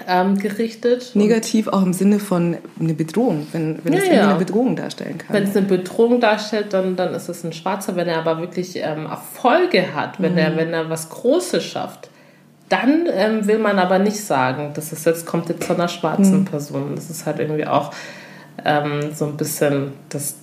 ähm, 0.07 0.37
gerichtet. 0.37 1.11
Negativ 1.15 1.67
auch 1.69 1.81
im 1.81 1.93
Sinne 1.93 2.19
von 2.19 2.57
eine 2.79 2.93
Bedrohung, 2.93 3.47
wenn, 3.53 3.79
wenn 3.83 3.93
ja, 3.93 3.99
es 3.99 4.07
ja. 4.07 4.29
eine 4.29 4.39
Bedrohung 4.39 4.75
darstellen 4.75 5.17
kann. 5.17 5.33
Wenn 5.33 5.43
es 5.43 5.55
eine 5.55 5.65
Bedrohung 5.65 6.19
darstellt, 6.19 6.73
dann, 6.73 6.95
dann 6.95 7.13
ist 7.13 7.29
es 7.29 7.43
ein 7.43 7.53
Schwarzer. 7.53 7.95
Wenn 7.95 8.07
er 8.07 8.19
aber 8.19 8.39
wirklich 8.39 8.75
ähm, 8.75 9.05
Erfolge 9.05 9.95
hat, 9.95 10.21
wenn, 10.21 10.33
mhm. 10.33 10.39
er, 10.39 10.57
wenn 10.57 10.73
er 10.73 10.89
was 10.89 11.09
Großes 11.09 11.63
schafft, 11.63 12.09
dann 12.69 13.07
ähm, 13.11 13.47
will 13.47 13.59
man 13.59 13.79
aber 13.79 13.99
nicht 13.99 14.19
sagen, 14.19 14.71
dass 14.73 14.91
es 14.91 15.05
jetzt 15.05 15.25
kommt 15.25 15.47
jetzt 15.47 15.63
von 15.63 15.77
einer 15.77 15.87
schwarzen 15.87 16.39
mhm. 16.39 16.45
Person. 16.45 16.95
Das 16.95 17.09
ist 17.09 17.25
halt 17.25 17.39
irgendwie 17.39 17.67
auch 17.67 17.91
ähm, 18.65 19.13
so 19.13 19.25
ein 19.25 19.37
bisschen 19.37 19.93
das 20.09 20.37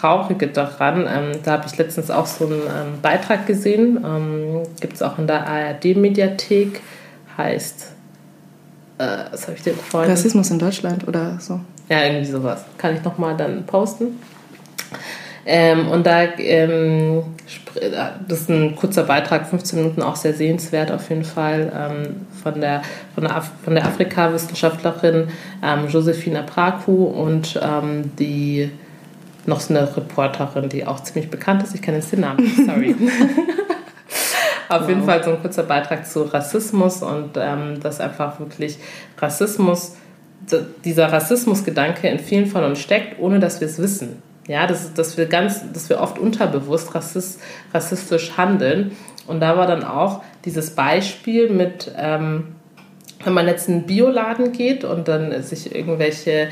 Traurige 0.00 0.48
daran, 0.48 1.06
ähm, 1.08 1.32
da 1.44 1.52
habe 1.52 1.66
ich 1.66 1.76
letztens 1.76 2.10
auch 2.10 2.26
so 2.26 2.46
einen 2.46 2.60
ähm, 2.62 3.00
Beitrag 3.02 3.46
gesehen, 3.46 4.04
ähm, 4.04 4.62
gibt 4.80 4.94
es 4.94 5.02
auch 5.02 5.18
in 5.18 5.26
der 5.26 5.46
ARD-Mediathek, 5.46 6.80
heißt, 7.36 7.92
äh, 8.98 9.06
was 9.30 9.42
habe 9.46 9.56
ich 9.56 9.62
dir 9.62 9.74
vorhin? 9.74 10.10
Rassismus 10.10 10.50
in 10.50 10.58
Deutschland 10.58 11.06
oder 11.08 11.38
so. 11.40 11.60
Ja, 11.88 12.04
irgendwie 12.04 12.26
sowas. 12.26 12.64
Kann 12.76 12.96
ich 12.96 13.04
nochmal 13.04 13.36
dann 13.36 13.64
posten. 13.64 14.18
Ähm, 15.46 15.88
und 15.88 16.06
da, 16.06 16.24
ähm, 16.36 17.22
das 18.28 18.40
ist 18.42 18.50
ein 18.50 18.76
kurzer 18.76 19.04
Beitrag, 19.04 19.46
15 19.46 19.78
Minuten, 19.78 20.02
auch 20.02 20.16
sehr 20.16 20.34
sehenswert 20.34 20.92
auf 20.92 21.08
jeden 21.08 21.24
Fall, 21.24 21.72
ähm, 21.74 22.26
von 22.42 22.60
der, 22.60 22.82
von 23.14 23.24
der, 23.24 23.36
Af 23.36 23.50
von 23.64 23.74
der 23.74 23.86
Afrika-Wissenschaftlerin 23.86 25.28
Josephine 25.88 26.42
Praku 26.42 27.04
und 27.04 27.58
die 28.18 28.70
noch 29.48 29.60
so 29.60 29.74
eine 29.74 29.96
Reporterin, 29.96 30.68
die 30.68 30.86
auch 30.86 31.02
ziemlich 31.02 31.30
bekannt 31.30 31.62
ist. 31.62 31.74
Ich 31.74 31.82
kenne 31.82 31.96
jetzt 31.96 32.12
den 32.12 32.20
Namen, 32.20 32.46
sorry. 32.66 32.94
Auf 34.68 34.82
wow. 34.82 34.88
jeden 34.88 35.04
Fall 35.04 35.24
so 35.24 35.30
ein 35.30 35.40
kurzer 35.40 35.62
Beitrag 35.62 36.06
zu 36.06 36.22
Rassismus 36.22 37.02
und 37.02 37.30
ähm, 37.36 37.80
dass 37.80 38.00
einfach 38.00 38.38
wirklich 38.38 38.78
Rassismus, 39.16 39.96
dieser 40.84 41.10
Rassismusgedanke 41.10 42.08
in 42.08 42.18
vielen 42.18 42.46
von 42.46 42.64
uns 42.64 42.80
steckt, 42.80 43.18
ohne 43.18 43.40
dass 43.40 43.60
wir 43.60 43.68
es 43.68 43.78
wissen. 43.78 44.22
Ja, 44.46 44.66
dass, 44.66 44.94
dass 44.94 45.16
wir 45.18 45.26
ganz, 45.26 45.72
dass 45.72 45.90
wir 45.90 46.00
oft 46.00 46.18
unterbewusst 46.18 46.94
rassist, 46.94 47.40
rassistisch 47.72 48.36
handeln. 48.36 48.92
Und 49.26 49.40
da 49.40 49.56
war 49.58 49.66
dann 49.66 49.84
auch 49.84 50.22
dieses 50.44 50.70
Beispiel 50.70 51.50
mit, 51.50 51.92
ähm, 51.98 52.54
wenn 53.24 53.34
man 53.34 53.46
jetzt 53.46 53.68
in 53.68 53.74
einen 53.74 53.86
Bioladen 53.86 54.52
geht 54.52 54.84
und 54.84 55.08
dann 55.08 55.42
sich 55.42 55.74
irgendwelche 55.74 56.48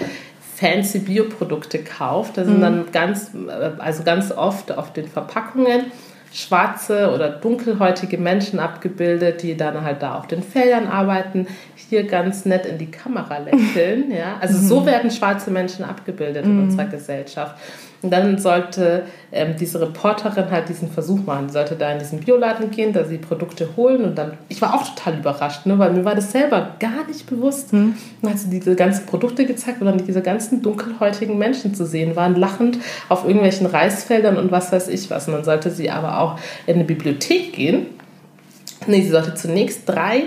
fancy 0.56 1.00
Bioprodukte 1.00 1.84
kauft, 1.84 2.38
da 2.38 2.44
sind 2.44 2.58
mhm. 2.58 2.62
dann 2.62 2.92
ganz, 2.92 3.30
also 3.78 4.02
ganz 4.04 4.32
oft 4.32 4.76
auf 4.76 4.92
den 4.92 5.06
Verpackungen 5.06 5.92
schwarze 6.32 7.12
oder 7.14 7.30
dunkelhäutige 7.30 8.18
Menschen 8.18 8.58
abgebildet, 8.58 9.42
die 9.42 9.56
dann 9.56 9.82
halt 9.82 10.02
da 10.02 10.16
auf 10.16 10.26
den 10.26 10.42
Feldern 10.42 10.86
arbeiten, 10.86 11.46
hier 11.76 12.04
ganz 12.04 12.44
nett 12.44 12.66
in 12.66 12.78
die 12.78 12.90
Kamera 12.90 13.38
lächeln. 13.38 14.10
Ja? 14.10 14.36
Also 14.40 14.58
so 14.58 14.80
mhm. 14.80 14.86
werden 14.86 15.10
schwarze 15.10 15.50
Menschen 15.50 15.84
abgebildet 15.84 16.44
in 16.44 16.56
mhm. 16.56 16.62
unserer 16.64 16.86
Gesellschaft. 16.86 17.56
Und 18.02 18.10
dann 18.10 18.38
sollte 18.38 19.04
ähm, 19.32 19.54
diese 19.58 19.80
Reporterin 19.80 20.50
halt 20.50 20.68
diesen 20.68 20.90
Versuch 20.90 21.24
machen. 21.24 21.48
Sie 21.48 21.54
sollte 21.54 21.76
da 21.76 21.90
in 21.92 21.98
diesen 21.98 22.20
Bioladen 22.20 22.70
gehen, 22.70 22.92
da 22.92 23.04
sie 23.04 23.18
Produkte 23.18 23.70
holen 23.76 24.04
und 24.04 24.16
dann, 24.16 24.32
ich 24.48 24.60
war 24.60 24.74
auch 24.74 24.94
total 24.94 25.18
überrascht, 25.18 25.66
ne, 25.66 25.78
weil 25.78 25.92
mir 25.92 26.04
war 26.04 26.14
das 26.14 26.30
selber 26.30 26.76
gar 26.78 27.06
nicht 27.06 27.26
bewusst. 27.26 27.72
Mhm. 27.72 27.96
Dann 28.22 28.32
hat 28.32 28.38
sie 28.38 28.50
diese 28.50 28.76
ganzen 28.76 29.06
Produkte 29.06 29.46
gezeigt, 29.46 29.80
wo 29.80 29.84
dann 29.84 30.04
diese 30.04 30.22
ganzen 30.22 30.62
dunkelhäutigen 30.62 31.38
Menschen 31.38 31.74
zu 31.74 31.86
sehen 31.86 32.16
waren, 32.16 32.36
lachend 32.36 32.78
auf 33.08 33.24
irgendwelchen 33.24 33.66
Reisfeldern 33.66 34.36
und 34.36 34.50
was 34.50 34.72
weiß 34.72 34.88
ich 34.88 35.10
was. 35.10 35.26
Und 35.26 35.34
dann 35.34 35.44
sollte 35.44 35.70
sie 35.70 35.90
aber 35.90 36.20
auch 36.20 36.38
in 36.66 36.74
eine 36.74 36.84
Bibliothek 36.84 37.54
gehen. 37.54 37.86
Nee, 38.86 39.02
sie 39.02 39.10
sollte 39.10 39.34
zunächst 39.34 39.88
drei 39.88 40.24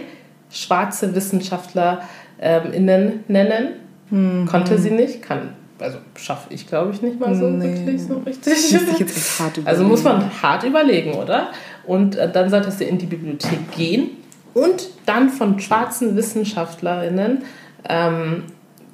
schwarze 0.49 1.13
Wissenschaftler 1.13 2.01
ähm, 2.41 2.86
nennen. 3.27 3.67
Mhm. 4.10 4.47
Konnte 4.47 4.79
sie 4.79 4.91
nicht, 4.91 5.21
kann 5.21 5.49
also 5.80 5.98
schaffe 6.15 6.54
ich, 6.54 6.68
glaube 6.68 6.92
ich, 6.94 7.02
nicht 7.02 7.20
mal 7.20 7.34
so 7.36 7.50
nee. 7.50 7.65
wirklich 7.65 8.04
so 8.04 8.18
richtig. 8.20 8.54
Also 9.65 9.84
muss 9.84 10.04
man 10.04 10.30
hart 10.42 10.63
überlegen, 10.63 11.13
oder? 11.13 11.50
Und 11.86 12.15
äh, 12.15 12.32
dann 12.32 12.50
solltest 12.50 12.80
du 12.80 12.86
in 12.86 12.98
die 12.98 13.06
Bibliothek 13.06 13.72
gehen 13.72 14.10
und 14.54 14.89
dann 15.06 15.30
von 15.30 15.60
schwarzen 15.60 16.15
WissenschaftlerInnen 16.15 17.44
ähm, 17.88 18.44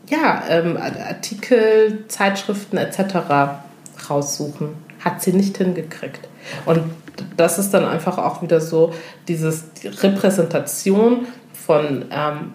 ja, 0.09 0.43
ähm, 0.49 0.77
Artikel, 0.77 2.05
Zeitschriften 2.07 2.77
etc. 2.77 3.59
raussuchen. 4.09 4.69
Hat 5.03 5.21
sie 5.21 5.33
nicht 5.33 5.57
hingekriegt. 5.57 6.27
Und 6.65 6.81
das 7.37 7.59
ist 7.59 7.71
dann 7.71 7.85
einfach 7.85 8.17
auch 8.17 8.41
wieder 8.41 8.61
so 8.61 8.93
dieses 9.27 9.71
die 9.73 9.87
Repräsentation 9.87 11.27
von 11.53 12.05
ähm, 12.11 12.53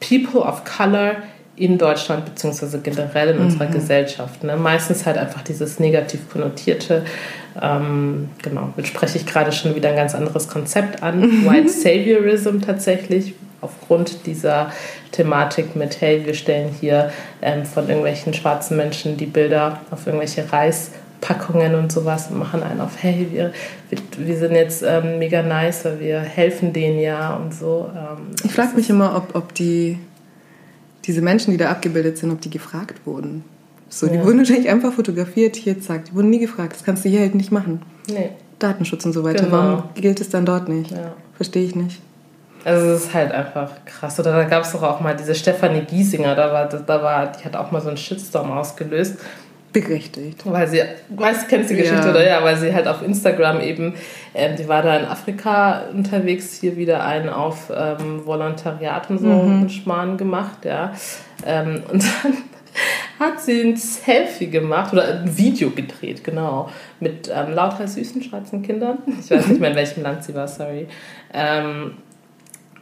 People 0.00 0.40
of 0.40 0.62
Color 0.64 1.16
in 1.56 1.76
Deutschland 1.76 2.24
beziehungsweise 2.24 2.80
generell 2.80 3.30
in 3.30 3.38
unserer 3.38 3.68
mhm. 3.68 3.72
Gesellschaft. 3.72 4.42
Ne? 4.42 4.56
Meistens 4.56 5.04
halt 5.04 5.18
einfach 5.18 5.42
dieses 5.42 5.78
negativ 5.78 6.30
konnotierte, 6.30 7.04
ähm, 7.60 8.30
genau, 8.42 8.72
jetzt 8.76 8.88
spreche 8.88 9.18
ich 9.18 9.26
gerade 9.26 9.52
schon 9.52 9.74
wieder 9.74 9.90
ein 9.90 9.96
ganz 9.96 10.14
anderes 10.14 10.48
Konzept 10.48 11.02
an. 11.02 11.22
White 11.46 11.68
Saviorism 11.68 12.60
tatsächlich, 12.60 13.34
aufgrund 13.60 14.26
dieser 14.26 14.72
Thematik 15.12 15.76
mit, 15.76 16.00
hey, 16.00 16.24
wir 16.24 16.34
stellen 16.34 16.70
hier 16.80 17.12
ähm, 17.42 17.64
von 17.66 17.86
irgendwelchen 17.86 18.32
schwarzen 18.32 18.76
Menschen 18.76 19.16
die 19.16 19.26
Bilder 19.26 19.80
auf 19.90 20.06
irgendwelche 20.06 20.50
Reispackungen 20.50 21.74
und 21.74 21.92
sowas 21.92 22.28
und 22.30 22.38
machen 22.38 22.62
einen 22.62 22.80
auf, 22.80 22.92
hey, 23.00 23.28
wir, 23.30 23.52
wir, 23.90 23.98
wir 24.16 24.36
sind 24.38 24.54
jetzt 24.54 24.82
ähm, 24.82 25.18
mega 25.18 25.42
nice, 25.42 25.84
weil 25.84 26.00
wir 26.00 26.20
helfen 26.20 26.72
denen 26.72 26.98
ja 26.98 27.34
und 27.36 27.54
so. 27.54 27.90
Ähm, 27.94 28.34
ich 28.42 28.52
frage 28.52 28.74
mich 28.74 28.88
immer, 28.88 29.14
ob, 29.16 29.36
ob 29.36 29.54
die 29.54 29.98
diese 31.04 31.22
Menschen, 31.22 31.50
die 31.50 31.56
da 31.56 31.70
abgebildet 31.70 32.18
sind, 32.18 32.30
ob 32.30 32.40
die 32.40 32.50
gefragt 32.50 33.00
wurden. 33.04 33.44
So, 33.88 34.06
die 34.06 34.22
wurden 34.24 34.38
wahrscheinlich 34.38 34.70
einfach 34.70 34.94
fotografiert, 34.94 35.54
hier, 35.54 35.78
zack. 35.80 36.06
Die 36.06 36.14
wurden 36.14 36.30
nie 36.30 36.38
gefragt. 36.38 36.72
Das 36.72 36.82
kannst 36.82 37.04
du 37.04 37.10
hier 37.10 37.20
halt 37.20 37.34
nicht 37.34 37.52
machen. 37.52 37.82
Nee. 38.08 38.30
Datenschutz 38.58 39.04
und 39.04 39.12
so 39.12 39.22
weiter. 39.22 39.44
Genau. 39.44 39.56
Warum 39.56 39.82
gilt 39.94 40.20
es 40.20 40.30
dann 40.30 40.46
dort 40.46 40.68
nicht? 40.68 40.92
Ja. 40.92 41.14
Verstehe 41.36 41.64
ich 41.64 41.74
nicht. 41.74 42.00
Also 42.64 42.86
es 42.86 43.04
ist 43.04 43.14
halt 43.14 43.32
einfach 43.32 43.70
krass. 43.84 44.18
Oder 44.18 44.32
da 44.32 44.44
gab 44.44 44.64
es 44.64 44.72
doch 44.72 44.82
auch 44.82 45.00
mal 45.00 45.16
diese 45.16 45.34
Stefanie 45.34 45.82
Giesinger, 45.82 46.34
da 46.34 46.52
war, 46.52 46.68
da 46.68 47.02
war, 47.02 47.32
die 47.32 47.44
hat 47.44 47.56
auch 47.56 47.70
mal 47.70 47.80
so 47.80 47.88
einen 47.88 47.96
Shitstorm 47.96 48.50
ausgelöst, 48.52 49.16
Berechtigt. 49.72 50.42
Weil 50.44 50.68
sie, 50.68 50.82
weißt 51.08 51.44
du, 51.44 51.46
kennst 51.48 51.70
die 51.70 51.76
Geschichte, 51.76 52.04
ja. 52.04 52.10
oder? 52.10 52.26
Ja, 52.26 52.44
weil 52.44 52.56
sie 52.56 52.74
halt 52.74 52.86
auf 52.86 53.02
Instagram 53.02 53.60
eben, 53.60 53.94
ähm, 54.34 54.56
die 54.56 54.68
war 54.68 54.82
da 54.82 54.98
in 54.98 55.06
Afrika 55.06 55.84
unterwegs, 55.92 56.60
hier 56.60 56.76
wieder 56.76 57.04
einen 57.04 57.30
auf 57.30 57.72
ähm, 57.74 58.26
Volontariat 58.26 59.08
und 59.08 59.18
so 59.18 59.26
mhm. 59.26 59.50
einen 59.50 59.70
Schmarrn 59.70 60.18
gemacht, 60.18 60.64
ja. 60.64 60.92
Ähm, 61.46 61.82
und 61.90 62.04
dann 62.04 62.34
hat 63.18 63.40
sie 63.40 63.62
ein 63.62 63.76
Selfie 63.76 64.48
gemacht 64.48 64.92
oder 64.92 65.20
ein 65.20 65.38
Video 65.38 65.70
gedreht, 65.70 66.22
genau, 66.22 66.68
mit 67.00 67.30
ähm, 67.34 67.54
lauter 67.54 67.88
süßen 67.88 68.22
schwarzen 68.22 68.62
Kindern. 68.62 68.98
Ich 69.20 69.30
weiß 69.30 69.46
nicht 69.46 69.60
mehr, 69.60 69.70
in 69.70 69.76
welchem 69.76 70.02
Land 70.02 70.24
sie 70.24 70.34
war, 70.34 70.48
sorry. 70.48 70.86
Ähm, 71.32 71.92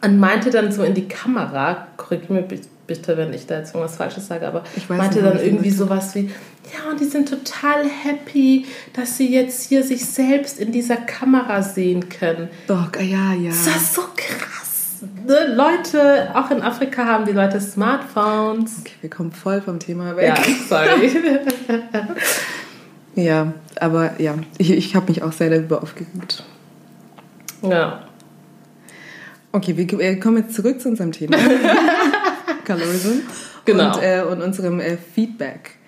und 0.03 0.19
meinte 0.19 0.51
dann 0.51 0.73
so 0.73 0.83
in 0.83 0.95
die 0.95 1.07
Kamera, 1.07 1.87
korrigiere 1.97 2.33
mich 2.33 2.63
bitte, 2.87 3.17
wenn 3.17 3.33
ich 3.33 3.47
da 3.47 3.59
jetzt 3.59 3.75
irgendwas 3.75 3.97
Falsches 3.97 4.27
sage, 4.27 4.49
aber 4.49 4.65
ich 4.77 4.89
meinte 4.89 5.23
dann 5.23 5.39
irgendwie 5.39 5.71
sowas 5.71 6.15
wie, 6.17 6.31
ja, 6.73 6.91
und 6.91 7.01
die 7.01 7.05
sind 7.05 7.29
total 7.29 7.85
happy, 7.85 8.67
dass 8.93 9.17
sie 9.17 9.33
jetzt 9.33 9.69
hier 9.69 9.83
sich 9.83 10.05
selbst 10.05 10.59
in 10.59 10.73
dieser 10.73 10.97
Kamera 10.97 11.63
sehen 11.63 12.09
können. 12.09 12.49
Doch, 12.67 12.91
ja, 12.97 13.33
ja. 13.33 13.51
Das 13.51 13.67
ist 13.67 13.95
so 13.95 14.03
krass. 14.17 15.03
Ne? 15.27 15.55
Leute, 15.55 16.31
auch 16.35 16.51
in 16.51 16.61
Afrika 16.63 17.05
haben 17.07 17.25
die 17.25 17.33
Leute 17.33 17.61
Smartphones. 17.61 18.81
Okay, 18.81 18.93
wir 19.01 19.11
kommen 19.11 19.33
voll 19.33 19.63
vom 19.63 19.79
Thema 19.79 20.17
weg. 20.17 20.35
Ja, 20.37 20.55
sorry. 20.69 21.11
ja, 23.15 23.53
aber 23.77 24.21
ja, 24.21 24.35
ich, 24.59 24.71
ich 24.71 24.95
habe 24.95 25.07
mich 25.09 25.23
auch 25.23 25.33
sehr 25.33 25.51
darüber 25.51 25.83
aufgeregt. 25.83 26.45
Ja. 27.63 28.05
Okay, 29.53 29.77
wir 29.77 30.21
kommen 30.21 30.39
jetzt 30.39 30.55
zurück 30.55 30.81
zu 30.81 30.89
unserem 30.89 31.13
Thema. 31.13 31.37
Colorism. 32.67 33.21
Genau. 33.65 33.97
Und, 33.97 34.03
äh, 34.03 34.23
und 34.23 34.43
unserem 34.43 34.81
äh, 34.81 34.97
Feedback. 34.97 35.80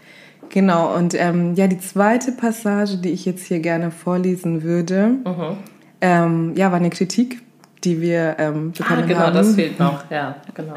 Genau, 0.48 0.94
und 0.94 1.14
ähm, 1.14 1.54
ja, 1.54 1.66
die 1.66 1.78
zweite 1.78 2.32
Passage, 2.32 2.98
die 2.98 3.10
ich 3.10 3.24
jetzt 3.24 3.46
hier 3.46 3.60
gerne 3.60 3.90
vorlesen 3.90 4.62
würde, 4.62 5.08
mhm. 5.24 5.56
ähm, 6.00 6.52
ja, 6.56 6.70
war 6.70 6.78
eine 6.78 6.90
Kritik, 6.90 7.40
die 7.84 8.00
wir 8.00 8.36
ähm, 8.38 8.72
bekommen 8.72 9.02
ah, 9.04 9.06
genau, 9.06 9.20
haben. 9.20 9.32
Genau, 9.32 9.44
das 9.44 9.54
fehlt 9.54 9.78
noch, 9.78 10.10
ja, 10.10 10.36
genau. 10.54 10.74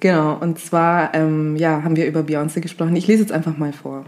Genau, 0.00 0.36
und 0.40 0.58
zwar 0.58 1.14
ähm, 1.14 1.56
ja, 1.56 1.82
haben 1.84 1.94
wir 1.94 2.06
über 2.06 2.20
Beyoncé 2.20 2.60
gesprochen. 2.60 2.96
Ich 2.96 3.06
lese 3.06 3.22
jetzt 3.22 3.32
einfach 3.32 3.56
mal 3.56 3.72
vor. 3.72 4.04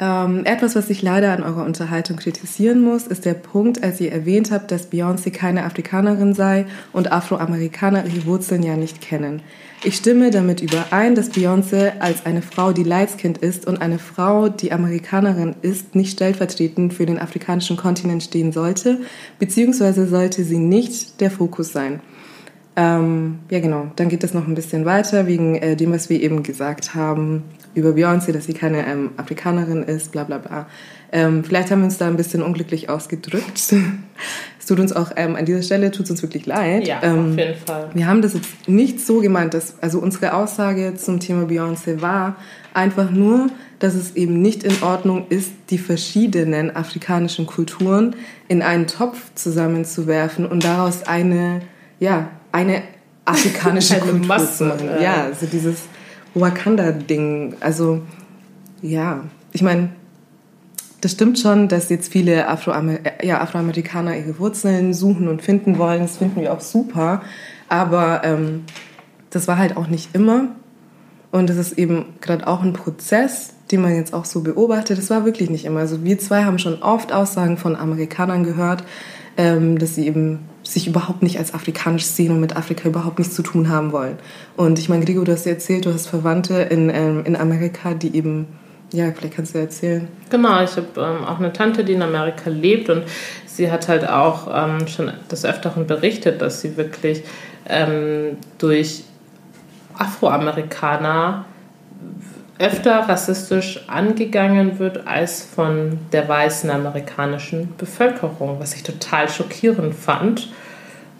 Ähm, 0.00 0.44
etwas, 0.44 0.76
was 0.76 0.90
ich 0.90 1.02
leider 1.02 1.32
an 1.32 1.42
eurer 1.42 1.64
Unterhaltung 1.64 2.18
kritisieren 2.18 2.82
muss, 2.82 3.08
ist 3.08 3.24
der 3.24 3.34
Punkt, 3.34 3.82
als 3.82 4.00
ihr 4.00 4.12
erwähnt 4.12 4.52
habt, 4.52 4.70
dass 4.70 4.92
Beyoncé 4.92 5.32
keine 5.32 5.64
Afrikanerin 5.64 6.34
sei 6.34 6.66
und 6.92 7.10
Afroamerikaner 7.10 8.06
ihre 8.06 8.26
Wurzeln 8.26 8.62
ja 8.62 8.76
nicht 8.76 9.00
kennen. 9.00 9.42
Ich 9.82 9.96
stimme 9.96 10.30
damit 10.30 10.60
überein, 10.60 11.16
dass 11.16 11.32
Beyoncé 11.32 11.98
als 11.98 12.26
eine 12.26 12.42
Frau, 12.42 12.72
die 12.72 12.84
Lightskind 12.84 13.38
ist 13.38 13.66
und 13.66 13.82
eine 13.82 13.98
Frau, 13.98 14.48
die 14.48 14.70
Amerikanerin 14.70 15.56
ist, 15.62 15.96
nicht 15.96 16.12
stellvertretend 16.12 16.94
für 16.94 17.06
den 17.06 17.18
afrikanischen 17.18 17.76
Kontinent 17.76 18.22
stehen 18.22 18.52
sollte, 18.52 19.00
beziehungsweise 19.40 20.06
sollte 20.06 20.44
sie 20.44 20.58
nicht 20.58 21.20
der 21.20 21.32
Fokus 21.32 21.72
sein. 21.72 22.00
Ähm, 22.76 23.40
ja, 23.50 23.58
genau. 23.58 23.90
Dann 23.96 24.08
geht 24.08 24.22
es 24.22 24.34
noch 24.34 24.46
ein 24.46 24.54
bisschen 24.54 24.84
weiter 24.84 25.26
wegen 25.26 25.56
äh, 25.56 25.74
dem, 25.74 25.90
was 25.90 26.08
wir 26.08 26.22
eben 26.22 26.44
gesagt 26.44 26.94
haben 26.94 27.42
über 27.74 27.90
Beyoncé, 27.90 28.32
dass 28.32 28.44
sie 28.44 28.54
keine 28.54 28.86
ähm, 28.86 29.10
Afrikanerin 29.16 29.82
ist, 29.82 30.12
bla 30.12 30.24
bla 30.24 30.38
bla. 30.38 30.66
Ähm, 31.10 31.42
vielleicht 31.44 31.70
haben 31.70 31.80
wir 31.80 31.86
uns 31.86 31.98
da 31.98 32.06
ein 32.06 32.16
bisschen 32.16 32.42
unglücklich 32.42 32.90
ausgedrückt. 32.90 33.56
es 34.58 34.66
tut 34.66 34.78
uns 34.78 34.92
auch 34.92 35.12
ähm, 35.16 35.36
an 35.36 35.46
dieser 35.46 35.62
Stelle 35.62 35.90
tut 35.90 36.10
uns 36.10 36.22
wirklich 36.22 36.46
leid. 36.46 36.86
Ja, 36.86 37.00
ähm, 37.02 37.32
auf 37.32 37.38
jeden 37.38 37.54
Fall. 37.54 37.90
Wir 37.94 38.06
haben 38.06 38.20
das 38.20 38.34
jetzt 38.34 38.68
nicht 38.68 39.00
so 39.00 39.20
gemeint, 39.20 39.54
dass 39.54 39.74
also 39.80 40.00
unsere 40.00 40.34
Aussage 40.34 40.94
zum 40.96 41.20
Thema 41.20 41.44
Beyoncé 41.44 42.00
war 42.02 42.36
einfach 42.74 43.10
nur, 43.10 43.48
dass 43.78 43.94
es 43.94 44.16
eben 44.16 44.42
nicht 44.42 44.64
in 44.64 44.82
Ordnung 44.82 45.26
ist, 45.28 45.50
die 45.70 45.78
verschiedenen 45.78 46.74
afrikanischen 46.74 47.46
Kulturen 47.46 48.16
in 48.48 48.62
einen 48.62 48.86
Topf 48.86 49.34
zusammenzuwerfen 49.34 50.46
und 50.46 50.64
daraus 50.64 51.04
eine 51.04 51.62
ja 52.00 52.28
eine 52.52 52.82
afrikanische 53.24 53.94
eine 53.94 54.04
Kultur 54.04 54.26
Masse, 54.26 54.58
zu 54.58 54.64
machen. 54.64 54.88
Ja, 55.02 55.24
also 55.24 55.46
dieses 55.46 55.82
Wakanda-Ding. 56.40 57.56
Also, 57.60 58.02
ja, 58.82 59.24
ich 59.52 59.62
meine, 59.62 59.90
das 61.00 61.12
stimmt 61.12 61.38
schon, 61.38 61.68
dass 61.68 61.88
jetzt 61.90 62.12
viele 62.12 62.48
Afroamer 62.48 62.98
ja, 63.22 63.40
Afroamerikaner 63.40 64.16
ihre 64.16 64.38
Wurzeln 64.38 64.94
suchen 64.94 65.28
und 65.28 65.42
finden 65.42 65.78
wollen. 65.78 66.00
Das 66.00 66.16
finden 66.16 66.40
wir 66.40 66.52
auch 66.52 66.60
super. 66.60 67.22
Aber 67.68 68.22
ähm, 68.24 68.64
das 69.30 69.46
war 69.46 69.58
halt 69.58 69.76
auch 69.76 69.86
nicht 69.86 70.14
immer. 70.14 70.48
Und 71.30 71.50
es 71.50 71.56
ist 71.56 71.78
eben 71.78 72.06
gerade 72.20 72.46
auch 72.46 72.62
ein 72.62 72.72
Prozess, 72.72 73.54
den 73.70 73.82
man 73.82 73.94
jetzt 73.94 74.14
auch 74.14 74.24
so 74.24 74.40
beobachtet. 74.40 74.98
Das 74.98 75.10
war 75.10 75.24
wirklich 75.24 75.50
nicht 75.50 75.66
immer. 75.66 75.80
Also 75.80 76.02
wir 76.02 76.18
zwei 76.18 76.44
haben 76.44 76.58
schon 76.58 76.82
oft 76.82 77.12
Aussagen 77.12 77.58
von 77.58 77.76
Amerikanern 77.76 78.44
gehört, 78.44 78.82
ähm, 79.36 79.78
dass 79.78 79.94
sie 79.94 80.06
eben 80.06 80.47
sich 80.68 80.86
überhaupt 80.86 81.22
nicht 81.22 81.38
als 81.38 81.54
afrikanisch 81.54 82.04
sehen 82.04 82.30
und 82.30 82.40
mit 82.40 82.54
Afrika 82.54 82.88
überhaupt 82.88 83.18
nichts 83.18 83.34
zu 83.34 83.42
tun 83.42 83.70
haben 83.70 83.90
wollen. 83.90 84.18
Und 84.54 84.78
ich 84.78 84.90
meine, 84.90 85.04
Gregor, 85.06 85.24
du 85.24 85.32
hast 85.32 85.46
ja 85.46 85.52
erzählt, 85.52 85.86
du 85.86 85.94
hast 85.94 86.08
Verwandte 86.08 86.56
in, 86.60 86.90
ähm, 86.90 87.24
in 87.24 87.36
Amerika, 87.36 87.94
die 87.94 88.14
eben, 88.14 88.46
ja, 88.92 89.10
vielleicht 89.12 89.34
kannst 89.34 89.54
du 89.54 89.58
erzählen. 89.58 90.08
Genau, 90.28 90.62
ich 90.62 90.76
habe 90.76 90.88
ähm, 90.98 91.24
auch 91.24 91.38
eine 91.38 91.54
Tante, 91.54 91.84
die 91.84 91.94
in 91.94 92.02
Amerika 92.02 92.50
lebt 92.50 92.90
und 92.90 93.04
sie 93.46 93.72
hat 93.72 93.88
halt 93.88 94.06
auch 94.06 94.46
ähm, 94.52 94.86
schon 94.88 95.10
des 95.30 95.46
Öfteren 95.46 95.86
berichtet, 95.86 96.42
dass 96.42 96.60
sie 96.60 96.76
wirklich 96.76 97.22
ähm, 97.66 98.36
durch 98.58 99.04
Afroamerikaner 99.96 101.46
öfter 102.58 103.08
rassistisch 103.08 103.84
angegangen 103.86 104.78
wird 104.78 105.06
als 105.06 105.42
von 105.42 105.98
der 106.12 106.28
weißen 106.28 106.68
amerikanischen 106.70 107.74
Bevölkerung, 107.78 108.56
was 108.58 108.74
ich 108.74 108.82
total 108.82 109.28
schockierend 109.28 109.94
fand, 109.94 110.48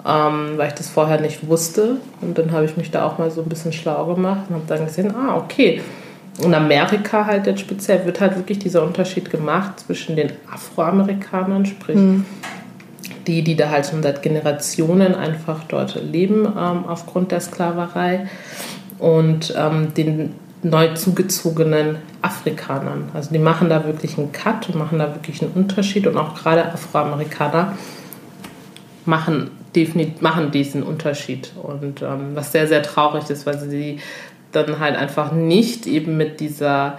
ähm, 0.05 0.55
weil 0.57 0.69
ich 0.69 0.75
das 0.75 0.89
vorher 0.89 1.21
nicht 1.21 1.47
wusste. 1.47 1.97
Und 2.21 2.39
dann 2.39 2.51
habe 2.51 2.65
ich 2.65 2.77
mich 2.77 2.91
da 2.91 3.07
auch 3.07 3.19
mal 3.19 3.31
so 3.31 3.43
ein 3.43 3.49
bisschen 3.49 3.73
schlau 3.73 4.07
gemacht 4.07 4.47
und 4.49 4.57
habe 4.57 4.65
dann 4.67 4.87
gesehen, 4.87 5.15
ah, 5.15 5.37
okay. 5.37 5.81
In 6.41 6.55
Amerika 6.55 7.27
halt 7.27 7.47
jetzt 7.47 7.61
speziell 7.61 8.05
wird 8.05 8.21
halt 8.21 8.37
wirklich 8.37 8.61
dieser 8.61 8.85
Unterschied 8.85 9.29
gemacht 9.29 9.81
zwischen 9.81 10.15
den 10.15 10.31
Afroamerikanern, 10.53 11.67
sprich 11.67 11.97
mhm. 11.97 12.25
die, 13.27 13.43
die 13.43 13.57
da 13.57 13.71
halt 13.71 13.87
schon 13.87 14.05
seit 14.05 14.23
Generationen 14.23 15.17
einfach 15.17 15.65
dort 15.65 16.01
leben 16.01 16.47
ähm, 16.47 16.85
aufgrund 16.87 17.33
der 17.33 17.41
Sklaverei 17.41 18.29
und 19.01 19.53
ähm, 19.57 19.95
den 19.95 20.35
neu 20.63 20.95
zugezogenen 20.95 21.97
Afrikanern. 22.23 23.11
Also 23.15 23.31
die 23.33 23.39
machen 23.39 23.69
da 23.69 23.85
wirklich 23.85 24.19
einen 24.19 24.33
Cut 24.33 24.69
und 24.69 24.77
machen 24.77 24.99
da 24.99 25.15
wirklich 25.15 25.43
einen 25.43 25.53
Unterschied 25.53 26.07
und 26.07 26.17
auch 26.17 26.35
gerade 26.35 26.73
Afroamerikaner 26.73 27.77
machen, 29.05 29.51
definitiv, 29.75 30.21
machen 30.21 30.51
diesen 30.51 30.83
Unterschied. 30.83 31.53
Und 31.63 32.03
ähm, 32.03 32.31
was 32.35 32.53
sehr, 32.53 32.67
sehr 32.67 32.83
traurig 32.83 33.31
ist, 33.31 33.47
weil 33.47 33.59
sie 33.59 33.99
dann 34.53 34.79
halt 34.79 34.97
einfach 34.97 35.33
nicht 35.33 35.87
eben 35.87 36.17
mit 36.17 36.41
dieser, 36.41 36.99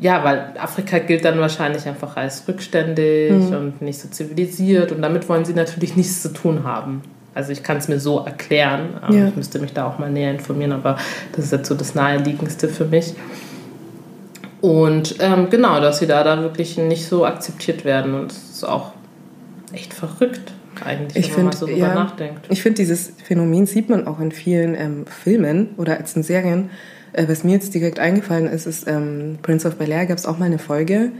ja, 0.00 0.24
weil 0.24 0.54
Afrika 0.58 0.98
gilt 0.98 1.24
dann 1.24 1.38
wahrscheinlich 1.38 1.86
einfach 1.86 2.16
als 2.16 2.46
rückständig 2.48 3.32
mhm. 3.32 3.56
und 3.56 3.82
nicht 3.82 4.00
so 4.00 4.08
zivilisiert 4.08 4.92
und 4.92 5.00
damit 5.02 5.28
wollen 5.28 5.44
sie 5.44 5.54
natürlich 5.54 5.96
nichts 5.96 6.22
zu 6.22 6.32
tun 6.32 6.64
haben. 6.64 7.02
Also 7.34 7.52
ich 7.52 7.62
kann 7.62 7.78
es 7.78 7.88
mir 7.88 7.98
so 7.98 8.20
erklären. 8.20 9.00
Ähm, 9.08 9.18
ja. 9.18 9.28
Ich 9.28 9.36
müsste 9.36 9.58
mich 9.58 9.72
da 9.72 9.86
auch 9.86 9.98
mal 9.98 10.10
näher 10.10 10.30
informieren, 10.30 10.72
aber 10.72 10.96
das 11.34 11.46
ist 11.46 11.52
jetzt 11.52 11.68
so 11.68 11.74
das 11.74 11.94
Naheliegendste 11.94 12.68
für 12.68 12.84
mich. 12.84 13.14
Und 14.60 15.16
ähm, 15.20 15.50
genau, 15.50 15.80
dass 15.80 15.98
sie 15.98 16.06
da, 16.06 16.24
da 16.24 16.40
wirklich 16.40 16.78
nicht 16.78 17.06
so 17.06 17.26
akzeptiert 17.26 17.84
werden. 17.84 18.14
Und 18.14 18.32
es 18.32 18.50
ist 18.50 18.64
auch 18.64 18.92
echt 19.72 19.92
verrückt, 19.92 20.52
eigentlich, 20.84 21.24
ich 21.24 21.30
wenn 21.30 21.34
find, 21.34 21.44
man 21.46 21.56
so 21.56 21.66
drüber 21.66 21.78
ja, 21.78 21.94
nachdenkt. 21.94 22.46
Ich 22.48 22.62
finde, 22.62 22.76
dieses 22.76 23.12
Phänomen 23.22 23.66
sieht 23.66 23.90
man 23.90 24.06
auch 24.06 24.20
in 24.20 24.32
vielen 24.32 24.74
ähm, 24.74 25.04
Filmen 25.06 25.70
oder 25.76 25.98
als 25.98 26.16
in 26.16 26.22
Serien. 26.22 26.70
Äh, 27.12 27.28
was 27.28 27.44
mir 27.44 27.52
jetzt 27.52 27.74
direkt 27.74 27.98
eingefallen 27.98 28.46
ist, 28.46 28.66
ist 28.66 28.88
ähm, 28.88 29.38
Prince 29.42 29.68
of 29.68 29.76
Bel-Air 29.76 30.06
gab 30.06 30.18
es 30.18 30.26
auch 30.26 30.38
mal 30.38 30.46
eine 30.46 30.58
Folge, 30.58 31.10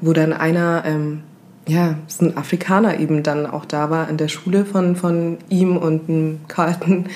wo 0.00 0.12
dann 0.12 0.32
einer 0.32 0.84
ähm, 0.86 1.22
ja, 1.66 1.96
es 2.06 2.14
ist 2.14 2.22
ein 2.22 2.36
Afrikaner 2.36 2.98
eben 2.98 3.22
dann 3.22 3.46
auch 3.46 3.64
da 3.64 3.90
war 3.90 4.08
in 4.08 4.16
der 4.16 4.28
Schule 4.28 4.64
von, 4.64 4.96
von 4.96 5.38
ihm 5.48 5.76
und 5.76 6.08
einem 6.08 6.40
Carlton. 6.48 7.06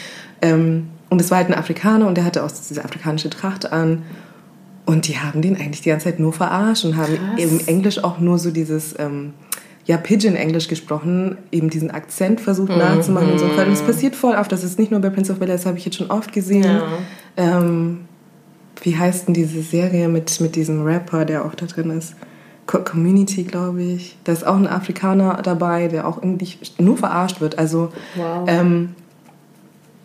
Ähm, 0.40 0.88
und 1.09 1.20
es 1.20 1.30
war 1.30 1.38
halt 1.38 1.48
ein 1.48 1.54
Afrikaner 1.54 2.06
und 2.06 2.16
der 2.16 2.24
hatte 2.24 2.44
auch 2.44 2.50
diese 2.50 2.85
afrikanische 2.85 3.30
Tracht 3.30 3.72
an. 3.72 4.02
Und 4.85 5.09
die 5.09 5.18
haben 5.18 5.42
den 5.42 5.56
eigentlich 5.56 5.80
die 5.80 5.88
ganze 5.88 6.04
Zeit 6.04 6.20
nur 6.20 6.32
verarscht 6.32 6.85
und 6.85 6.96
haben 6.96 7.16
Krass. 7.16 7.40
im 7.42 7.61
Englisch 7.66 8.02
auch 8.02 8.20
nur 8.20 8.38
so 8.38 8.50
dieses, 8.52 8.96
ähm, 8.98 9.32
ja, 9.85 9.96
Pidgin-Englisch 9.96 10.68
gesprochen, 10.68 11.38
eben 11.50 11.70
diesen 11.70 11.90
Akzent 11.90 12.40
versucht 12.40 12.70
mhm. 12.70 12.78
nachzumachen 12.78 13.32
und 13.32 13.38
so. 13.38 13.46
Und 13.46 13.56
das 13.56 13.82
passiert 13.82 14.14
voll 14.14 14.35
oft, 14.35 14.50
das 14.50 14.64
ist 14.64 14.78
nicht 14.78 14.90
nur 14.90 15.00
bei 15.00 15.11
Prince 15.11 15.32
of 15.32 15.38
Bel-Air, 15.38 15.56
das 15.56 15.66
habe 15.66 15.78
ich 15.78 15.85
jetzt 15.85 15.96
schon 15.96 16.11
oft 16.11 16.32
gesehen. 16.32 16.64
Ja. 16.64 16.82
Ähm, 17.37 18.00
wie 18.82 18.96
heißt 18.96 19.26
denn 19.26 19.35
diese 19.35 19.62
Serie 19.62 20.09
mit, 20.09 20.40
mit 20.40 20.54
diesem 20.54 20.85
Rapper, 20.85 21.24
der 21.24 21.44
auch 21.44 21.54
da 21.54 21.66
drin 21.66 21.90
ist? 21.90 22.14
Community, 22.66 23.44
glaube 23.44 23.83
ich. 23.83 24.16
Da 24.24 24.33
ist 24.33 24.46
auch 24.46 24.57
ein 24.57 24.66
Afrikaner 24.66 25.40
dabei, 25.42 25.88
der 25.88 26.07
auch 26.07 26.18
irgendwie 26.18 26.59
nur 26.79 26.96
verarscht 26.96 27.40
wird. 27.40 27.59
Also, 27.59 27.92
wow. 28.16 28.44
ähm, 28.46 28.94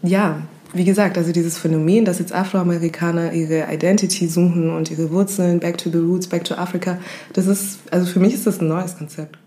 ja, 0.03 0.37
wie 0.73 0.85
gesagt, 0.85 1.17
also 1.17 1.31
dieses 1.31 1.57
Phänomen, 1.57 2.05
dass 2.05 2.19
jetzt 2.19 2.33
Afroamerikaner 2.33 3.33
ihre 3.33 3.67
Identity 3.71 4.27
suchen 4.27 4.69
und 4.69 4.89
ihre 4.89 5.11
Wurzeln, 5.11 5.59
back 5.59 5.77
to 5.77 5.89
the 5.89 5.97
roots, 5.97 6.27
back 6.27 6.43
to 6.45 6.55
Africa, 6.55 6.97
das 7.33 7.47
ist, 7.47 7.79
also 7.91 8.05
für 8.05 8.19
mich 8.19 8.33
ist 8.33 8.47
das 8.47 8.61
ein 8.61 8.67
neues 8.67 8.97
Konzept. 8.97 9.37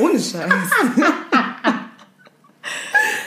Ohne 0.00 0.18
Scheiß. 0.18 0.42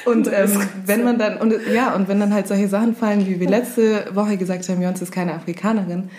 und 0.05 0.27
ähm, 0.27 0.61
wenn 0.85 1.03
man 1.03 1.17
dann, 1.17 1.37
und 1.37 1.53
ja, 1.73 1.95
und 1.95 2.07
wenn 2.07 2.19
dann 2.19 2.33
halt 2.33 2.47
solche 2.47 2.67
Sachen 2.67 2.95
fallen, 2.95 3.25
wie 3.25 3.39
wir 3.39 3.49
letzte 3.49 4.07
Woche 4.13 4.37
gesagt 4.37 4.67
haben, 4.67 4.81
Beyoncé 4.81 5.03
ist 5.03 5.11
keine 5.11 5.33
Afrikanerin, 5.33 6.09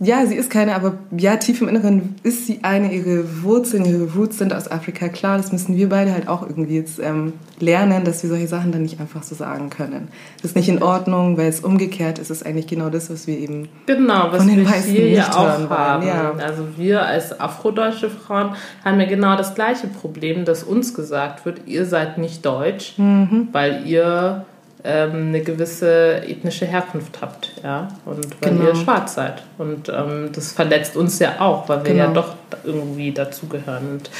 ja, 0.00 0.26
sie 0.26 0.34
ist 0.34 0.50
keine, 0.50 0.74
aber 0.74 0.94
ja, 1.16 1.36
tief 1.36 1.62
im 1.62 1.68
Inneren 1.68 2.16
ist 2.24 2.46
sie 2.46 2.60
eine. 2.62 2.92
Ihre 2.92 3.44
Wurzeln, 3.44 3.84
ihre 3.84 4.12
Roots 4.12 4.38
sind 4.38 4.52
aus 4.52 4.68
Afrika. 4.68 5.08
Klar, 5.08 5.36
das 5.36 5.52
müssen 5.52 5.76
wir 5.76 5.88
beide 5.88 6.12
halt 6.12 6.26
auch 6.26 6.42
irgendwie 6.42 6.74
jetzt 6.74 6.98
ähm, 6.98 7.34
lernen, 7.60 8.04
dass 8.04 8.22
wir 8.24 8.30
solche 8.30 8.48
Sachen 8.48 8.72
dann 8.72 8.82
nicht 8.82 8.98
einfach 8.98 9.22
so 9.22 9.36
sagen 9.36 9.70
können. 9.70 10.08
Das 10.42 10.50
ist 10.50 10.56
nicht 10.56 10.68
in 10.68 10.82
Ordnung, 10.82 11.38
weil 11.38 11.48
es 11.48 11.60
umgekehrt 11.60 12.18
ist, 12.18 12.30
ist 12.30 12.44
eigentlich 12.44 12.66
genau 12.66 12.90
das, 12.90 13.08
was 13.08 13.28
wir 13.28 13.38
eben 13.38 13.68
genau, 13.86 14.32
was 14.32 14.38
von 14.38 14.48
den 14.48 14.66
wir 14.66 14.72
hier 14.72 15.08
ja 15.10 15.30
auch 15.30 15.70
haben. 15.70 16.06
Ja. 16.06 16.32
Also 16.42 16.64
wir 16.76 17.06
als 17.06 17.38
afrodeutsche 17.38 18.10
Frauen 18.10 18.56
haben 18.84 18.98
ja 18.98 19.06
genau 19.06 19.36
das 19.36 19.54
gleiche 19.54 19.86
Problem, 19.86 20.44
dass 20.44 20.64
uns 20.64 20.94
gesagt 20.94 21.46
wird, 21.46 21.62
ihr 21.66 21.86
seid 21.86 22.18
nicht 22.18 22.44
deutsch, 22.44 22.94
mhm. 22.98 23.48
weil 23.52 23.86
ihr 23.86 24.44
ähm, 24.86 25.28
eine 25.28 25.40
gewisse 25.40 26.22
ethnische 26.26 26.66
Herkunft 26.66 27.22
habt, 27.22 27.52
ja, 27.62 27.88
und 28.04 28.26
weil 28.42 28.50
genau. 28.50 28.66
ihr 28.66 28.74
schwarz 28.76 29.14
seid. 29.14 29.42
Und 29.56 29.88
ähm, 29.88 30.28
das 30.32 30.52
verletzt 30.52 30.94
uns 30.96 31.18
ja 31.18 31.40
auch, 31.40 31.68
weil 31.70 31.84
wir 31.84 31.92
genau. 31.92 32.04
ja 32.04 32.12
doch 32.12 32.34
irgendwie 32.64 33.10
dazugehören. 33.10 33.92
Und 33.92 34.10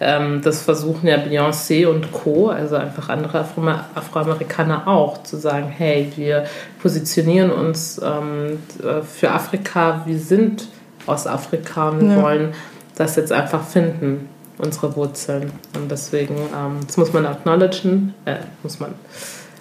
ähm, 0.00 0.40
das 0.42 0.62
versuchen 0.62 1.08
ja 1.08 1.16
Beyoncé 1.16 1.88
und 1.88 2.12
Co., 2.12 2.50
also 2.50 2.76
einfach 2.76 3.08
andere 3.08 3.40
Afro 3.40 3.66
Afroamerikaner 3.96 4.86
auch, 4.86 5.24
zu 5.24 5.36
sagen, 5.38 5.68
hey, 5.76 6.12
wir 6.14 6.44
positionieren 6.80 7.50
uns 7.50 8.00
ähm, 8.02 8.60
für 9.04 9.32
Afrika, 9.32 10.02
wir 10.06 10.18
sind 10.18 10.68
aus 11.06 11.26
Afrika 11.26 11.88
und 11.88 12.08
ja. 12.08 12.22
wollen 12.22 12.54
das 12.96 13.16
jetzt 13.16 13.32
einfach 13.32 13.64
finden 13.66 14.28
unsere 14.58 14.94
Wurzeln. 14.94 15.50
Und 15.74 15.90
deswegen, 15.90 16.36
ähm, 16.36 16.78
das 16.86 16.96
muss 16.96 17.12
man 17.12 17.26
acknowledgen, 17.26 18.14
äh, 18.24 18.36
muss 18.62 18.78
man 18.78 18.94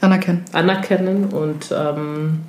Anerkennen. 0.02 0.44
Anerkennen 0.52 1.26
und 1.26 1.72
ähm, 1.72 2.40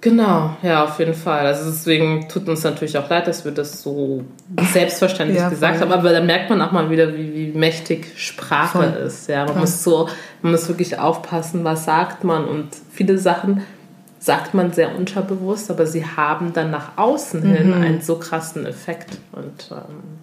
genau, 0.00 0.56
ja, 0.62 0.84
auf 0.84 0.98
jeden 1.00 1.14
Fall. 1.14 1.46
Also 1.46 1.68
deswegen 1.68 2.28
tut 2.28 2.48
uns 2.48 2.62
natürlich 2.62 2.96
auch 2.96 3.10
leid, 3.10 3.26
dass 3.26 3.44
wir 3.44 3.52
das 3.52 3.82
so 3.82 4.24
selbstverständlich 4.72 5.40
ja, 5.40 5.48
gesagt 5.48 5.80
haben, 5.80 5.92
aber 5.92 6.12
da 6.12 6.20
merkt 6.20 6.48
man 6.48 6.62
auch 6.62 6.70
mal 6.70 6.90
wieder, 6.90 7.14
wie, 7.16 7.34
wie 7.34 7.58
mächtig 7.58 8.12
Sprache 8.16 8.78
voll. 8.78 9.02
ist. 9.04 9.28
Ja, 9.28 9.44
man 9.46 9.58
muss 9.58 9.82
so, 9.82 10.08
man 10.42 10.52
muss 10.52 10.68
wirklich 10.68 10.98
aufpassen, 10.98 11.64
was 11.64 11.84
sagt 11.84 12.22
man 12.22 12.44
und 12.44 12.68
viele 12.90 13.18
Sachen 13.18 13.62
sagt 14.20 14.54
man 14.54 14.72
sehr 14.72 14.94
unterbewusst, 14.94 15.68
aber 15.72 15.84
sie 15.84 16.06
haben 16.06 16.52
dann 16.52 16.70
nach 16.70 16.96
außen 16.96 17.42
hin 17.42 17.76
mhm. 17.76 17.82
einen 17.82 18.00
so 18.00 18.16
krassen 18.16 18.64
Effekt 18.64 19.18
und 19.32 19.72
ähm, 19.72 20.20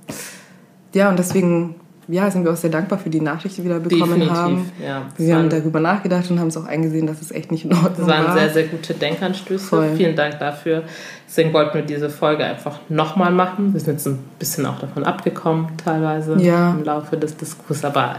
ja, 0.93 1.09
und 1.09 1.19
deswegen 1.19 1.75
ja, 2.09 2.29
sind 2.31 2.43
wir 2.43 2.51
auch 2.51 2.57
sehr 2.57 2.71
dankbar 2.71 2.97
für 2.97 3.09
die 3.09 3.21
Nachricht, 3.21 3.57
die 3.57 3.63
wir 3.63 3.71
da 3.71 3.79
bekommen 3.79 4.19
Definitiv, 4.19 4.31
haben. 4.31 4.71
Ja, 4.83 5.05
wir 5.15 5.35
haben 5.35 5.49
darüber 5.49 5.79
nachgedacht 5.79 6.29
und 6.31 6.39
haben 6.39 6.47
es 6.47 6.57
auch 6.57 6.65
eingesehen, 6.65 7.05
dass 7.05 7.21
es 7.21 7.31
echt 7.31 7.51
nicht 7.51 7.65
in 7.65 7.73
Ordnung 7.73 8.07
war. 8.07 8.17
Das 8.17 8.25
waren 8.25 8.37
sehr, 8.37 8.49
sehr 8.49 8.63
gute 8.63 8.95
Denkanstöße. 8.95 9.65
Voll. 9.65 9.95
Vielen 9.95 10.15
Dank 10.15 10.39
dafür. 10.39 10.83
Deswegen 11.27 11.53
wollten 11.53 11.75
wir 11.75 11.81
diese 11.83 12.09
Folge 12.09 12.43
einfach 12.43 12.79
nochmal 12.89 13.31
machen. 13.31 13.73
Wir 13.73 13.79
sind 13.79 13.93
jetzt 13.93 14.07
ein 14.07 14.19
bisschen 14.39 14.65
auch 14.65 14.79
davon 14.79 15.03
abgekommen, 15.03 15.67
teilweise 15.77 16.35
ja. 16.41 16.71
im 16.71 16.83
Laufe 16.83 17.15
des 17.15 17.37
Diskurses, 17.37 17.85
aber 17.85 18.17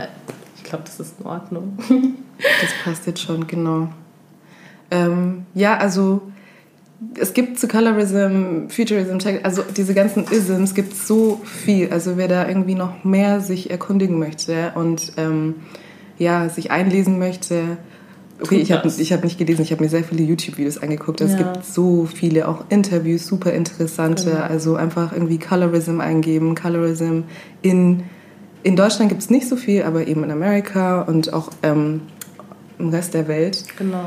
ich 0.56 0.62
glaube, 0.62 0.84
das 0.84 1.00
ist 1.00 1.18
in 1.18 1.26
Ordnung. 1.26 1.76
das 2.38 2.70
passt 2.84 3.06
jetzt 3.08 3.20
schon, 3.20 3.48
genau. 3.48 3.88
Ähm, 4.92 5.46
ja, 5.54 5.76
also 5.78 6.22
es 7.18 7.32
gibt 7.32 7.58
zu 7.58 7.66
Colorism, 7.66 8.68
Futurism, 8.68 9.18
also 9.42 9.62
diese 9.76 9.94
ganzen 9.94 10.24
Isms 10.30 10.74
gibt 10.74 10.92
es 10.92 11.06
so 11.06 11.40
viel. 11.44 11.90
Also 11.90 12.16
wer 12.16 12.28
da 12.28 12.46
irgendwie 12.46 12.74
noch 12.74 13.04
mehr 13.04 13.40
sich 13.40 13.70
erkundigen 13.70 14.18
möchte 14.18 14.72
und 14.74 15.12
ähm, 15.16 15.54
ja, 16.18 16.48
sich 16.50 16.70
einlesen 16.70 17.18
möchte, 17.18 17.78
okay, 18.42 18.56
ich 18.56 18.72
habe 18.72 18.88
ich 18.88 19.12
hab 19.12 19.24
nicht 19.24 19.38
gelesen, 19.38 19.62
ich 19.62 19.72
habe 19.72 19.82
mir 19.82 19.88
sehr 19.88 20.04
viele 20.04 20.22
YouTube-Videos 20.22 20.78
angeguckt. 20.78 21.20
Es 21.22 21.32
Ja. 21.32 21.38
gibt 21.38 21.64
so 21.64 22.06
viele, 22.06 22.48
auch 22.48 22.64
Interviews, 22.68 23.26
super 23.26 23.52
interessante. 23.52 24.30
Genau. 24.30 24.42
Also 24.42 24.76
einfach 24.76 25.12
irgendwie 25.12 25.38
Colorism 25.38 26.00
eingeben, 26.00 26.54
Colorism 26.54 27.22
in, 27.62 28.02
in 28.62 28.76
Deutschland 28.76 29.08
gibt 29.08 29.22
es 29.22 29.30
nicht 29.30 29.48
so 29.48 29.56
viel, 29.56 29.82
aber 29.82 30.06
eben 30.06 30.22
in 30.24 30.30
Amerika 30.30 31.02
und 31.02 31.32
auch 31.32 31.50
ähm, 31.62 32.02
im 32.78 32.90
Rest 32.90 33.14
der 33.14 33.26
Welt. 33.28 33.64
Genau. 33.78 34.04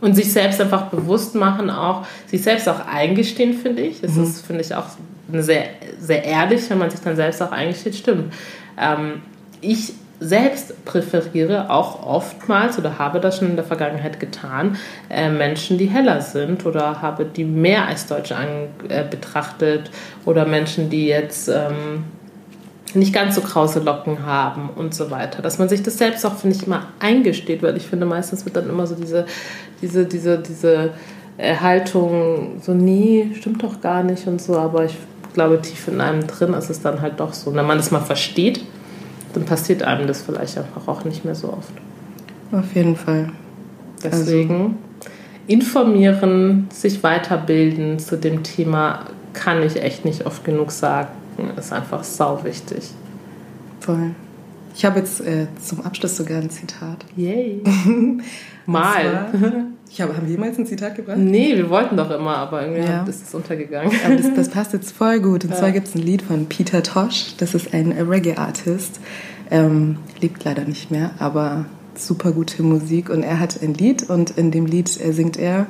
Und 0.00 0.14
sich 0.14 0.32
selbst 0.32 0.60
einfach 0.60 0.86
bewusst 0.86 1.34
machen, 1.34 1.70
auch 1.70 2.06
sich 2.26 2.42
selbst 2.42 2.68
auch 2.68 2.86
eingestehen, 2.86 3.54
finde 3.54 3.82
ich. 3.82 4.00
Das 4.00 4.16
ist, 4.16 4.46
finde 4.46 4.62
ich, 4.62 4.74
auch 4.74 4.86
sehr, 5.32 5.64
sehr 6.00 6.24
ehrlich, 6.24 6.70
wenn 6.70 6.78
man 6.78 6.90
sich 6.90 7.00
dann 7.00 7.16
selbst 7.16 7.42
auch 7.42 7.50
eingesteht, 7.50 7.96
stimmt. 7.96 8.32
Ähm, 8.80 9.22
ich 9.60 9.92
selbst 10.20 10.84
präferiere 10.84 11.70
auch 11.70 12.04
oftmals 12.04 12.78
oder 12.78 12.98
habe 12.98 13.20
das 13.20 13.38
schon 13.38 13.50
in 13.50 13.56
der 13.56 13.64
Vergangenheit 13.64 14.18
getan, 14.18 14.76
äh, 15.08 15.30
Menschen, 15.30 15.78
die 15.78 15.86
heller 15.86 16.20
sind 16.20 16.66
oder 16.66 17.00
habe 17.02 17.24
die 17.24 17.44
mehr 17.44 17.86
als 17.86 18.06
Deutsche 18.06 18.36
an, 18.36 18.48
äh, 18.88 19.04
betrachtet 19.08 19.90
oder 20.24 20.44
Menschen, 20.44 20.90
die 20.90 21.06
jetzt 21.06 21.48
ähm, 21.48 22.04
nicht 22.94 23.12
ganz 23.12 23.36
so 23.36 23.42
krause 23.42 23.80
Locken 23.80 24.24
haben 24.26 24.70
und 24.74 24.94
so 24.94 25.10
weiter. 25.10 25.42
Dass 25.42 25.58
man 25.58 25.68
sich 25.68 25.82
das 25.82 25.98
selbst 25.98 26.24
auch, 26.26 26.36
finde 26.36 26.56
ich, 26.56 26.66
mal 26.66 26.86
eingesteht, 26.98 27.62
weil 27.62 27.76
ich 27.76 27.86
finde, 27.86 28.06
meistens 28.06 28.44
wird 28.44 28.56
dann 28.56 28.68
immer 28.68 28.86
so 28.86 28.94
diese, 28.94 29.26
diese, 29.82 30.06
diese, 30.06 30.38
diese 30.38 30.90
äh, 31.36 31.54
Haltung 31.56 32.60
so, 32.62 32.74
nee, 32.74 33.30
stimmt 33.34 33.62
doch 33.62 33.80
gar 33.80 34.02
nicht 34.02 34.26
und 34.26 34.40
so, 34.40 34.56
aber 34.56 34.84
ich 34.84 34.96
glaube, 35.34 35.60
tief 35.62 35.88
in 35.88 36.00
einem 36.00 36.26
drin 36.26 36.52
ist 36.54 36.70
es 36.70 36.80
dann 36.80 37.00
halt 37.00 37.20
doch 37.20 37.32
so. 37.32 37.50
Und 37.50 37.56
wenn 37.56 37.66
man 37.66 37.78
das 37.78 37.90
mal 37.90 38.00
versteht, 38.00 38.64
dann 39.34 39.44
passiert 39.44 39.82
einem 39.82 40.06
das 40.06 40.22
vielleicht 40.22 40.58
einfach 40.58 40.88
auch 40.88 41.04
nicht 41.04 41.24
mehr 41.24 41.34
so 41.34 41.52
oft. 41.52 41.72
Auf 42.50 42.74
jeden 42.74 42.96
Fall. 42.96 43.30
Deswegen 44.02 44.78
informieren, 45.46 46.68
sich 46.72 47.02
weiterbilden 47.02 47.98
zu 47.98 48.16
dem 48.16 48.42
Thema 48.42 49.06
kann 49.32 49.62
ich 49.62 49.82
echt 49.82 50.04
nicht 50.04 50.26
oft 50.26 50.44
genug 50.44 50.70
sagen. 50.70 51.08
Ist 51.56 51.72
einfach 51.72 52.02
sau 52.02 52.42
wichtig. 52.42 52.90
Voll. 53.80 54.10
Ich 54.78 54.84
habe 54.84 55.00
jetzt 55.00 55.20
äh, 55.20 55.48
zum 55.60 55.80
Abschluss 55.84 56.16
sogar 56.16 56.40
ein 56.40 56.50
Zitat. 56.50 57.04
Yay. 57.16 57.62
Mal. 58.66 59.28
zwar- 59.32 59.52
Ich 59.90 60.00
habe, 60.02 60.14
haben 60.16 60.26
wir 60.26 60.32
jemals 60.34 60.56
ein 60.58 60.66
Zitat 60.66 60.94
gebracht? 60.94 61.16
Nee, 61.18 61.56
wir 61.56 61.68
wollten 61.68 61.96
doch 61.96 62.10
immer, 62.10 62.36
aber 62.36 62.60
irgendwie 62.62 62.86
Ja. 62.86 63.02
ist 63.04 63.26
es 63.26 63.34
untergegangen. 63.34 63.90
Aber 64.04 64.14
das, 64.14 64.32
das 64.34 64.48
passt 64.50 64.72
jetzt 64.74 64.92
voll 64.92 65.18
gut. 65.18 65.42
Und 65.44 65.50
Ja. 65.50 65.56
zwar 65.56 65.72
gibt 65.72 65.88
es 65.88 65.94
ein 65.96 66.02
Lied 66.02 66.22
von 66.22 66.46
Peter 66.46 66.82
Tosh. 66.84 67.34
Das 67.38 67.54
ist 67.54 67.74
ein 67.74 67.90
Reggae-Artist. 67.90 69.00
Ähm, 69.50 69.96
lebt 70.20 70.44
leider 70.44 70.64
nicht 70.64 70.90
mehr, 70.92 71.10
aber 71.18 71.64
super 71.96 72.30
gute 72.30 72.62
Musik. 72.62 73.08
Und 73.10 73.22
er 73.24 73.40
hat 73.40 73.60
ein 73.62 73.74
Lied 73.74 74.08
und 74.08 74.30
in 74.38 74.50
dem 74.52 74.66
Lied 74.66 74.88
äh, 75.04 75.12
singt 75.12 75.36
er 75.38 75.66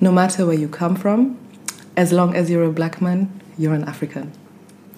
No 0.00 0.12
matter 0.12 0.46
where 0.46 0.56
you 0.58 0.68
come 0.68 0.96
from, 0.96 1.34
as 1.96 2.10
long 2.12 2.34
as 2.34 2.48
you're 2.48 2.66
a 2.66 2.70
black 2.72 3.02
man, 3.02 3.28
you're 3.58 3.74
an 3.74 3.84
African. 3.84 4.28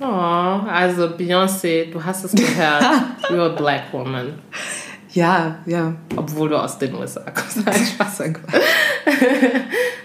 Oh, 0.03 0.67
also 0.69 1.09
Beyoncé, 1.17 1.91
du 1.93 2.03
hast 2.03 2.25
es 2.25 2.33
gehört. 2.33 2.83
You're 3.31 3.47
a 3.47 3.57
black 3.57 3.93
woman. 3.93 4.35
Ja, 5.13 5.57
ja. 5.67 5.95
Obwohl 6.17 6.49
du 6.49 6.57
aus 6.57 6.79
den 6.79 6.95
USA 6.95 7.21
kommst. 7.31 7.65
Nein, 7.65 7.75
Spaß. 7.75 8.17
Spaß. 8.17 8.19
Quatsch. 8.33 8.63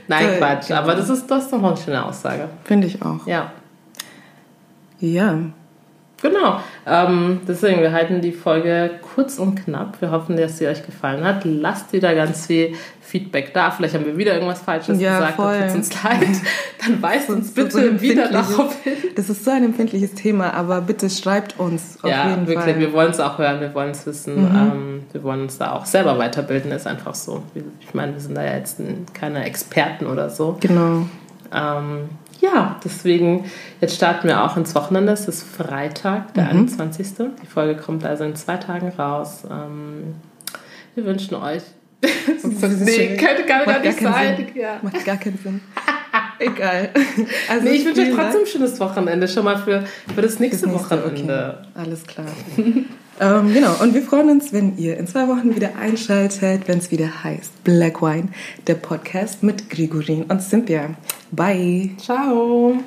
Nein, 0.08 0.30
So, 0.34 0.38
Quatsch. 0.38 0.68
genau. 0.68 0.80
Aber 0.82 0.96
das 0.96 1.10
ist, 1.10 1.28
das 1.28 1.44
ist 1.46 1.54
doch 1.54 1.64
eine 1.64 1.78
schöne 1.78 2.06
Aussage. 2.06 2.50
Finde 2.66 2.88
ich 2.88 3.02
auch. 3.02 3.26
Ja. 3.26 3.52
Ja. 5.00 5.38
Genau. 6.22 6.60
Ähm, 6.90 7.42
deswegen, 7.48 7.82
wir 7.82 7.92
halten 7.92 8.22
die 8.22 8.32
Folge 8.32 8.92
kurz 9.14 9.40
und 9.40 9.56
knapp. 9.66 10.00
Wir 10.00 10.12
hoffen, 10.12 10.38
dass 10.38 10.58
sie 10.58 10.68
euch 10.68 10.86
gefallen 10.86 11.24
hat. 11.26 11.42
Lasst 11.44 11.92
wieder 11.92 12.16
ganz 12.16 12.46
viel 12.46 12.76
Feedback 13.02 13.54
da. 13.54 13.72
Vielleicht 13.72 13.94
haben 13.94 14.06
wir 14.06 14.18
wieder 14.18 14.34
irgendwas 14.34 14.62
Falsches 14.62 15.00
Ja, 15.00 15.20
gesagt. 15.20 15.36
voll. 15.36 15.60
Tut's 15.62 15.76
uns 15.76 16.04
leid. 16.04 16.28
Dann 16.86 17.02
weist 17.02 17.30
uns 17.30 17.54
So- 17.54 17.62
so 17.62 17.78
bitte 17.78 17.90
ein 17.90 18.02
wieder 18.02 18.30
darauf 18.30 18.76
hin. 18.84 18.94
Das 19.16 19.30
ist 19.30 19.44
so 19.44 19.52
ein 19.52 19.64
empfindliches 19.66 20.14
Thema, 20.14 20.54
aber 20.54 20.80
bitte 20.82 21.10
schreibt 21.10 21.60
uns 21.60 21.98
auf 22.02 22.10
ja, 22.10 22.30
jeden 22.30 22.48
wirklich. 22.48 22.64
Fall. 22.66 22.76
Mhm. 22.76 22.80
Wir 22.80 22.94
wollen 22.94 23.12
es 23.12 23.20
auch 23.20 23.38
hören. 23.38 23.60
Wir 23.60 23.74
wollen 23.74 23.92
es 23.92 24.06
wissen. 24.06 24.38
Ähm, 24.38 25.04
wir 25.12 25.24
wollen 25.24 25.42
uns 25.42 25.58
da 25.58 25.74
auch 25.74 25.86
selber 25.86 26.18
weiterbilden. 26.18 26.72
Ist 26.72 26.88
einfach 26.88 27.16
so. 27.16 27.44
Ich 27.82 27.94
meine, 27.94 28.14
wir 28.14 28.20
sind 28.22 28.36
da 28.36 28.44
ja 28.46 28.56
jetzt 28.56 28.80
keine 29.14 29.44
Experten 29.46 30.06
oder 30.06 30.30
so. 30.30 30.58
Genau. 30.62 31.08
Ähm, 31.54 32.10
ja, 32.54 32.80
deswegen, 32.84 33.46
jetzt 33.82 33.96
starten 33.96 34.28
wir 34.28 34.44
auch 34.44 34.58
ins 34.58 34.74
Wochenende. 34.76 35.12
Es 35.12 35.28
ist 35.28 35.44
Freitag, 35.44 36.34
der 36.34 36.46
Mhm. 36.46 36.50
21. 36.52 37.08
Die 37.42 37.48
Folge 37.48 37.80
kommt 37.80 38.06
also 38.06 38.24
in 38.24 38.36
zwei 38.36 38.58
Tagen 38.58 38.90
raus. 38.90 39.44
Ähm, 39.50 40.16
wir 40.96 41.06
wünschen 41.06 41.36
euch. 41.36 41.64
nee, 42.02 43.18
könnte 43.18 43.46
gar, 43.46 43.66
gar 43.66 43.80
nicht 43.80 44.00
gar 44.00 44.14
sein. 44.14 44.48
Ja. 44.56 44.80
Macht 44.82 45.04
gar 45.06 45.18
keinen 45.18 45.38
Sinn. 45.38 45.62
Egal. 46.40 46.92
Also 47.50 47.64
Nee, 47.64 47.72
ich 47.72 47.86
wünsche 47.86 48.02
euch 48.02 48.14
trotzdem 48.16 48.42
ein 48.42 48.48
schönes 48.48 48.80
Wochenende. 48.80 49.28
Schon 49.28 49.44
mal 49.44 49.58
für, 49.58 49.84
für 50.14 50.22
das 50.22 50.40
nächste, 50.40 50.68
nächste, 50.68 50.74
Wochenende. 50.74 51.58
Okay. 51.60 51.70
Alles 51.84 52.06
klar. 52.06 52.28
Ähm, 53.20 53.54
genau, 53.54 53.82
und 53.82 53.94
wir 53.94 54.02
freuen 54.02 54.30
uns, 54.30 54.54
wenn 54.54 54.78
ihr 54.78 54.98
in 54.98 55.08
zwei 55.08 55.28
Wochen 55.28 55.56
wieder 55.56 55.76
einschaltet, 55.76 56.68
wenn 56.68 56.80
es 56.80 56.92
wieder 56.92 57.24
heißt 57.24 57.64
Black 57.64 58.02
Wine, 58.02 58.30
der 58.68 58.76
Podcast 58.76 59.44
mit 59.44 59.70
Grigorin 59.70 60.24
und 60.24 60.42
Cynthia. 60.42 60.92
Bye. 61.32 61.92
Ciao. 61.98 62.78